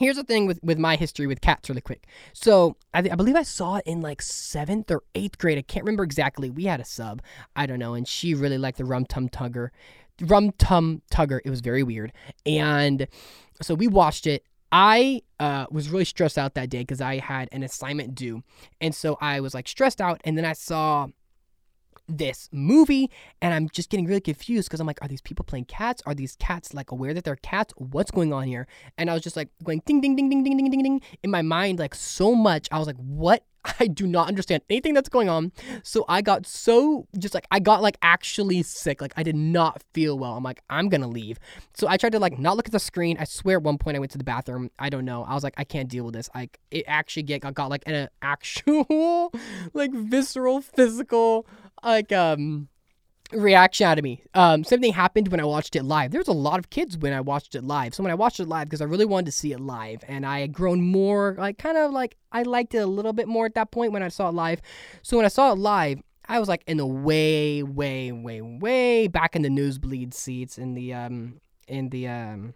Here's 0.00 0.16
the 0.16 0.24
thing 0.24 0.46
with, 0.46 0.58
with 0.62 0.78
my 0.78 0.96
history 0.96 1.26
with 1.26 1.42
cats, 1.42 1.68
really 1.68 1.82
quick. 1.82 2.06
So 2.32 2.78
I, 2.94 3.00
I 3.00 3.14
believe 3.16 3.36
I 3.36 3.42
saw 3.42 3.76
it 3.76 3.82
in 3.84 4.00
like 4.00 4.22
seventh 4.22 4.90
or 4.90 5.02
eighth 5.14 5.36
grade. 5.36 5.58
I 5.58 5.62
can't 5.62 5.84
remember 5.84 6.04
exactly. 6.04 6.48
We 6.48 6.64
had 6.64 6.80
a 6.80 6.86
sub, 6.86 7.20
I 7.54 7.66
don't 7.66 7.78
know, 7.78 7.92
and 7.92 8.08
she 8.08 8.32
really 8.32 8.56
liked 8.56 8.78
the 8.78 8.86
Rum 8.86 9.04
Tum 9.04 9.28
Tugger. 9.28 9.68
Rum 10.22 10.52
Tum 10.52 11.02
Tugger. 11.12 11.40
It 11.44 11.50
was 11.50 11.60
very 11.60 11.82
weird, 11.82 12.14
and 12.46 13.08
so 13.60 13.74
we 13.74 13.88
watched 13.88 14.26
it. 14.26 14.42
I 14.72 15.20
uh, 15.38 15.66
was 15.70 15.90
really 15.90 16.06
stressed 16.06 16.38
out 16.38 16.54
that 16.54 16.70
day 16.70 16.78
because 16.78 17.02
I 17.02 17.18
had 17.18 17.50
an 17.52 17.62
assignment 17.62 18.14
due, 18.14 18.42
and 18.80 18.94
so 18.94 19.18
I 19.20 19.40
was 19.40 19.52
like 19.52 19.68
stressed 19.68 20.00
out. 20.00 20.22
And 20.24 20.38
then 20.38 20.46
I 20.46 20.54
saw 20.54 21.08
this 22.10 22.48
movie 22.52 23.10
and 23.40 23.54
I'm 23.54 23.68
just 23.68 23.90
getting 23.90 24.06
really 24.06 24.20
confused 24.20 24.68
because 24.68 24.80
I'm 24.80 24.86
like, 24.86 25.00
are 25.02 25.08
these 25.08 25.20
people 25.20 25.44
playing 25.44 25.66
cats? 25.66 26.02
Are 26.06 26.14
these 26.14 26.36
cats 26.36 26.74
like 26.74 26.90
aware 26.90 27.14
that 27.14 27.24
they're 27.24 27.36
cats? 27.36 27.72
What's 27.76 28.10
going 28.10 28.32
on 28.32 28.44
here? 28.44 28.66
And 28.98 29.10
I 29.10 29.14
was 29.14 29.22
just 29.22 29.36
like 29.36 29.48
going 29.62 29.82
ding 29.86 30.00
ding 30.00 30.16
ding 30.16 30.28
ding 30.28 30.42
ding 30.42 30.56
ding 30.56 30.70
ding 30.70 30.82
ding 30.82 31.00
in 31.22 31.30
my 31.30 31.42
mind 31.42 31.78
like 31.78 31.94
so 31.94 32.34
much. 32.34 32.68
I 32.70 32.78
was 32.78 32.86
like, 32.86 32.96
what? 32.96 33.44
I 33.80 33.86
do 33.86 34.06
not 34.06 34.28
understand 34.28 34.62
anything 34.70 34.94
that's 34.94 35.08
going 35.08 35.28
on. 35.28 35.52
So 35.82 36.04
I 36.08 36.22
got 36.22 36.46
so 36.46 37.06
just 37.18 37.34
like 37.34 37.46
I 37.50 37.60
got 37.60 37.82
like 37.82 37.98
actually 38.02 38.62
sick. 38.62 39.00
Like 39.00 39.12
I 39.16 39.22
did 39.22 39.36
not 39.36 39.82
feel 39.92 40.18
well. 40.18 40.36
I'm 40.36 40.42
like, 40.42 40.62
I'm 40.70 40.88
gonna 40.88 41.08
leave. 41.08 41.38
So 41.74 41.88
I 41.88 41.96
tried 41.96 42.12
to 42.12 42.18
like 42.18 42.38
not 42.38 42.56
look 42.56 42.66
at 42.66 42.72
the 42.72 42.80
screen. 42.80 43.16
I 43.18 43.24
swear 43.24 43.58
at 43.58 43.62
one 43.62 43.78
point 43.78 43.96
I 43.96 44.00
went 44.00 44.12
to 44.12 44.18
the 44.18 44.24
bathroom. 44.24 44.70
I 44.78 44.88
don't 44.88 45.04
know. 45.04 45.24
I 45.24 45.34
was 45.34 45.44
like, 45.44 45.54
I 45.56 45.64
can't 45.64 45.88
deal 45.88 46.04
with 46.04 46.14
this. 46.14 46.30
Like 46.34 46.58
it 46.70 46.84
actually 46.86 47.24
get 47.24 47.42
got, 47.42 47.54
got 47.54 47.70
like 47.70 47.82
an 47.86 48.08
actual 48.22 49.32
like 49.74 49.92
visceral 49.92 50.60
physical 50.60 51.46
like 51.82 52.12
um 52.12 52.68
reaction 53.32 53.86
out 53.86 53.98
of 53.98 54.04
me. 54.04 54.22
Um, 54.34 54.64
same 54.64 54.80
thing 54.80 54.92
happened 54.92 55.28
when 55.28 55.40
I 55.40 55.44
watched 55.44 55.76
it 55.76 55.84
live. 55.84 56.10
There 56.10 56.20
was 56.20 56.28
a 56.28 56.32
lot 56.32 56.58
of 56.58 56.70
kids 56.70 56.98
when 56.98 57.12
I 57.12 57.20
watched 57.20 57.54
it 57.54 57.62
live. 57.62 57.94
So 57.94 58.02
when 58.02 58.10
I 58.10 58.16
watched 58.16 58.40
it 58.40 58.48
live, 58.48 58.68
because 58.68 58.80
I 58.80 58.86
really 58.86 59.04
wanted 59.04 59.26
to 59.26 59.32
see 59.32 59.52
it 59.52 59.60
live, 59.60 60.02
and 60.08 60.26
I 60.26 60.40
had 60.40 60.52
grown 60.52 60.80
more, 60.80 61.36
like 61.38 61.58
kind 61.58 61.76
of 61.76 61.92
like 61.92 62.16
I 62.32 62.42
liked 62.42 62.74
it 62.74 62.78
a 62.78 62.86
little 62.86 63.12
bit 63.12 63.28
more 63.28 63.46
at 63.46 63.54
that 63.54 63.70
point 63.70 63.92
when 63.92 64.02
I 64.02 64.08
saw 64.08 64.28
it 64.28 64.34
live. 64.34 64.60
So 65.02 65.16
when 65.16 65.26
I 65.26 65.30
saw 65.30 65.52
it 65.52 65.58
live, 65.58 66.02
I 66.28 66.38
was 66.38 66.48
like 66.48 66.62
in 66.66 66.76
the 66.76 66.86
way, 66.86 67.62
way, 67.62 68.12
way, 68.12 68.40
way 68.40 69.08
back 69.08 69.34
in 69.34 69.42
the 69.42 69.50
nosebleed 69.50 70.14
seats 70.14 70.58
in 70.58 70.74
the 70.74 70.94
um 70.94 71.40
in 71.66 71.90
the 71.90 72.08
um 72.08 72.54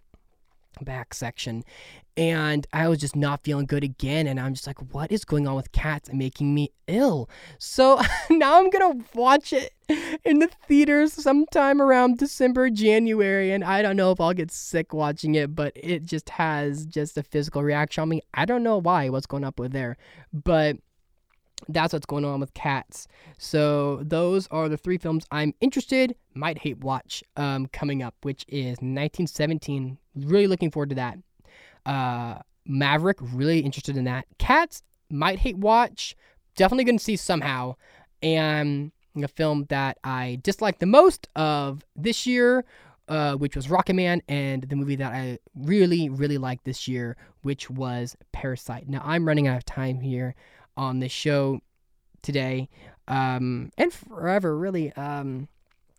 back 0.83 1.15
section 1.15 1.65
and 2.17 2.67
I 2.73 2.89
was 2.89 2.99
just 2.99 3.17
not 3.17 3.43
feeling 3.43 3.67
good 3.67 3.83
again. 3.83 4.27
And 4.27 4.39
I'm 4.39 4.55
just 4.55 4.67
like, 4.67 4.79
what 4.93 5.11
is 5.11 5.25
going 5.25 5.49
on 5.49 5.57
with 5.57 5.73
cats 5.73 6.13
making 6.13 6.55
me 6.55 6.71
ill? 6.87 7.29
So 7.59 8.01
now 8.31 8.59
I'm 8.59 8.71
gonna 8.71 9.03
watch 9.15 9.53
it 9.53 9.73
in 10.25 10.39
the 10.39 10.49
theaters 10.69 11.13
sometime 11.13 11.83
around 11.83 12.19
December, 12.19 12.71
January. 12.71 13.53
And 13.53 13.65
I 13.65 13.83
don't 13.83 13.97
know 13.97 14.13
if 14.13 14.21
I'll 14.21 14.33
get 14.33 14.53
sick 14.53 14.93
watching 14.93 15.35
it, 15.35 15.55
but 15.55 15.73
it 15.75 16.05
just 16.05 16.31
has 16.31 16.87
just 16.87 17.19
a 17.19 17.23
physical 17.23 17.63
reaction 17.63 18.03
on 18.03 18.09
me. 18.09 18.23
I 18.33 18.45
don't 18.45 18.63
know 18.63 18.79
why, 18.79 19.09
what's 19.09 19.27
going 19.27 19.45
up 19.45 19.59
with 19.59 19.73
there. 19.73 19.97
But 20.33 20.77
that's 21.69 21.93
what's 21.93 22.07
going 22.07 22.25
on 22.25 22.41
with 22.41 22.55
cats. 22.55 23.07
So 23.39 24.01
those 24.03 24.47
are 24.49 24.69
the 24.69 24.77
three 24.77 24.99
films 24.99 25.27
I'm 25.31 25.55
interested, 25.61 26.15
might 26.35 26.59
hate 26.59 26.79
watch 26.79 27.23
um, 27.37 27.67
coming 27.67 28.03
up, 28.03 28.15
which 28.23 28.45
is 28.49 28.79
1917. 28.79 29.99
Really 30.17 30.47
looking 30.47 30.71
forward 30.71 30.91
to 30.91 30.97
that. 30.97 31.19
Uh, 31.87 32.41
Maverick, 32.67 33.19
really 33.21 33.61
interested 33.61 33.97
in 33.97 34.05
that. 34.05 34.27
Cats, 34.39 34.83
might 35.11 35.39
hate 35.39 35.59
watch, 35.59 36.17
definitely 36.57 36.85
going 36.85 36.99
to 36.99 37.05
see 37.05 37.17
somehow. 37.17 37.77
And 38.23 38.93
a 39.23 39.29
film 39.29 39.67
that 39.69 39.99
I 40.03 40.41
disliked 40.43 40.81
the 40.81 40.87
most 40.87 41.29
of 41.37 41.85
this 41.95 42.27
year, 42.27 42.65
uh, 43.09 43.35
which 43.35 43.55
was 43.55 43.71
Rocket 43.71 43.95
Man, 43.95 44.23
and 44.29 44.63
the 44.63 44.77
movie 44.77 44.97
that 44.97 45.13
I 45.13 45.39
really, 45.55 46.09
really 46.09 46.39
liked 46.39 46.65
this 46.65 46.89
year, 46.89 47.17
which 47.43 47.71
was 47.71 48.17
Parasite. 48.33 48.89
Now, 48.89 49.03
I'm 49.05 49.27
running 49.29 49.47
out 49.47 49.57
of 49.57 49.65
time 49.65 50.01
here 50.01 50.35
on 50.77 51.01
this 51.01 51.13
show 51.13 51.61
today. 52.23 52.69
um, 53.07 53.71
and 53.77 53.93
forever, 53.93 54.57
really, 54.57 54.93
um, 54.95 55.49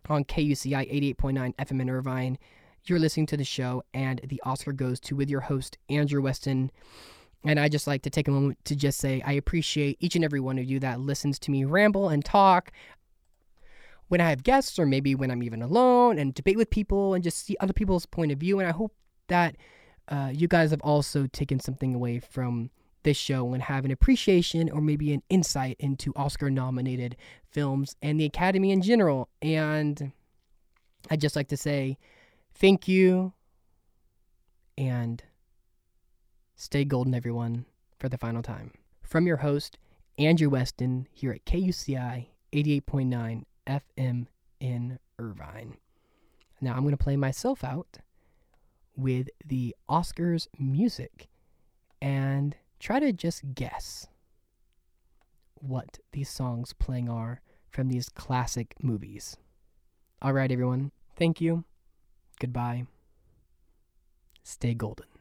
on 0.08 0.24
KUCI 0.24 1.16
88.9 1.16 1.54
FM 1.54 1.80
in 1.80 1.90
Irvine. 1.90 2.38
You're 2.84 2.98
listening 2.98 3.26
to 3.26 3.36
the 3.36 3.44
show, 3.44 3.82
and 3.94 4.20
the 4.24 4.40
Oscar 4.44 4.72
goes 4.72 5.00
to 5.00 5.16
with 5.16 5.28
your 5.28 5.40
host, 5.40 5.78
Andrew 5.88 6.22
Weston. 6.22 6.70
And 7.44 7.58
I 7.60 7.68
just 7.68 7.86
like 7.86 8.02
to 8.02 8.10
take 8.10 8.28
a 8.28 8.32
moment 8.32 8.58
to 8.64 8.76
just 8.76 8.98
say 8.98 9.22
I 9.24 9.32
appreciate 9.32 9.98
each 10.00 10.16
and 10.16 10.24
every 10.24 10.40
one 10.40 10.58
of 10.58 10.64
you 10.64 10.80
that 10.80 11.00
listens 11.00 11.38
to 11.40 11.50
me 11.50 11.64
ramble 11.64 12.08
and 12.08 12.24
talk 12.24 12.72
when 14.08 14.20
I 14.20 14.30
have 14.30 14.44
guests, 14.44 14.78
or 14.78 14.86
maybe 14.86 15.14
when 15.14 15.30
I'm 15.30 15.42
even 15.42 15.62
alone 15.62 16.18
and 16.18 16.34
debate 16.34 16.56
with 16.56 16.70
people 16.70 17.14
and 17.14 17.24
just 17.24 17.44
see 17.44 17.56
other 17.60 17.72
people's 17.72 18.06
point 18.06 18.32
of 18.32 18.38
view. 18.38 18.58
And 18.60 18.68
I 18.68 18.72
hope 18.72 18.94
that 19.28 19.56
uh, 20.08 20.30
you 20.32 20.46
guys 20.46 20.70
have 20.70 20.80
also 20.82 21.26
taken 21.26 21.58
something 21.58 21.94
away 21.94 22.20
from 22.20 22.70
this 23.06 23.16
show 23.16 23.54
and 23.54 23.62
have 23.62 23.84
an 23.84 23.92
appreciation 23.92 24.68
or 24.68 24.80
maybe 24.80 25.14
an 25.14 25.22
insight 25.30 25.76
into 25.78 26.12
Oscar 26.16 26.50
nominated 26.50 27.16
films 27.48 27.94
and 28.02 28.18
the 28.20 28.24
Academy 28.24 28.72
in 28.72 28.82
general. 28.82 29.28
And 29.40 30.10
I'd 31.08 31.20
just 31.20 31.36
like 31.36 31.46
to 31.48 31.56
say 31.56 31.98
thank 32.52 32.88
you 32.88 33.32
and 34.76 35.22
stay 36.56 36.84
golden, 36.84 37.14
everyone, 37.14 37.64
for 38.00 38.08
the 38.08 38.18
final 38.18 38.42
time. 38.42 38.72
From 39.02 39.24
your 39.24 39.36
host, 39.36 39.78
Andrew 40.18 40.50
Weston, 40.50 41.06
here 41.12 41.30
at 41.30 41.44
KUCI 41.46 42.26
88.9 42.52 43.44
FM 43.68 44.26
in 44.58 44.98
Irvine. 45.20 45.76
Now 46.60 46.72
I'm 46.72 46.82
going 46.82 46.90
to 46.90 47.02
play 47.02 47.16
myself 47.16 47.62
out 47.62 47.98
with 48.96 49.28
the 49.44 49.76
Oscars 49.88 50.48
music 50.58 51.28
and 52.02 52.56
try 52.78 53.00
to 53.00 53.12
just 53.12 53.54
guess 53.54 54.06
what 55.54 55.98
these 56.12 56.28
songs 56.28 56.72
playing 56.72 57.08
are 57.08 57.40
from 57.70 57.88
these 57.88 58.08
classic 58.08 58.74
movies. 58.82 59.36
All 60.22 60.32
right, 60.32 60.50
everyone. 60.50 60.92
Thank 61.16 61.40
you. 61.40 61.64
Goodbye. 62.40 62.86
Stay 64.42 64.74
golden. 64.74 65.15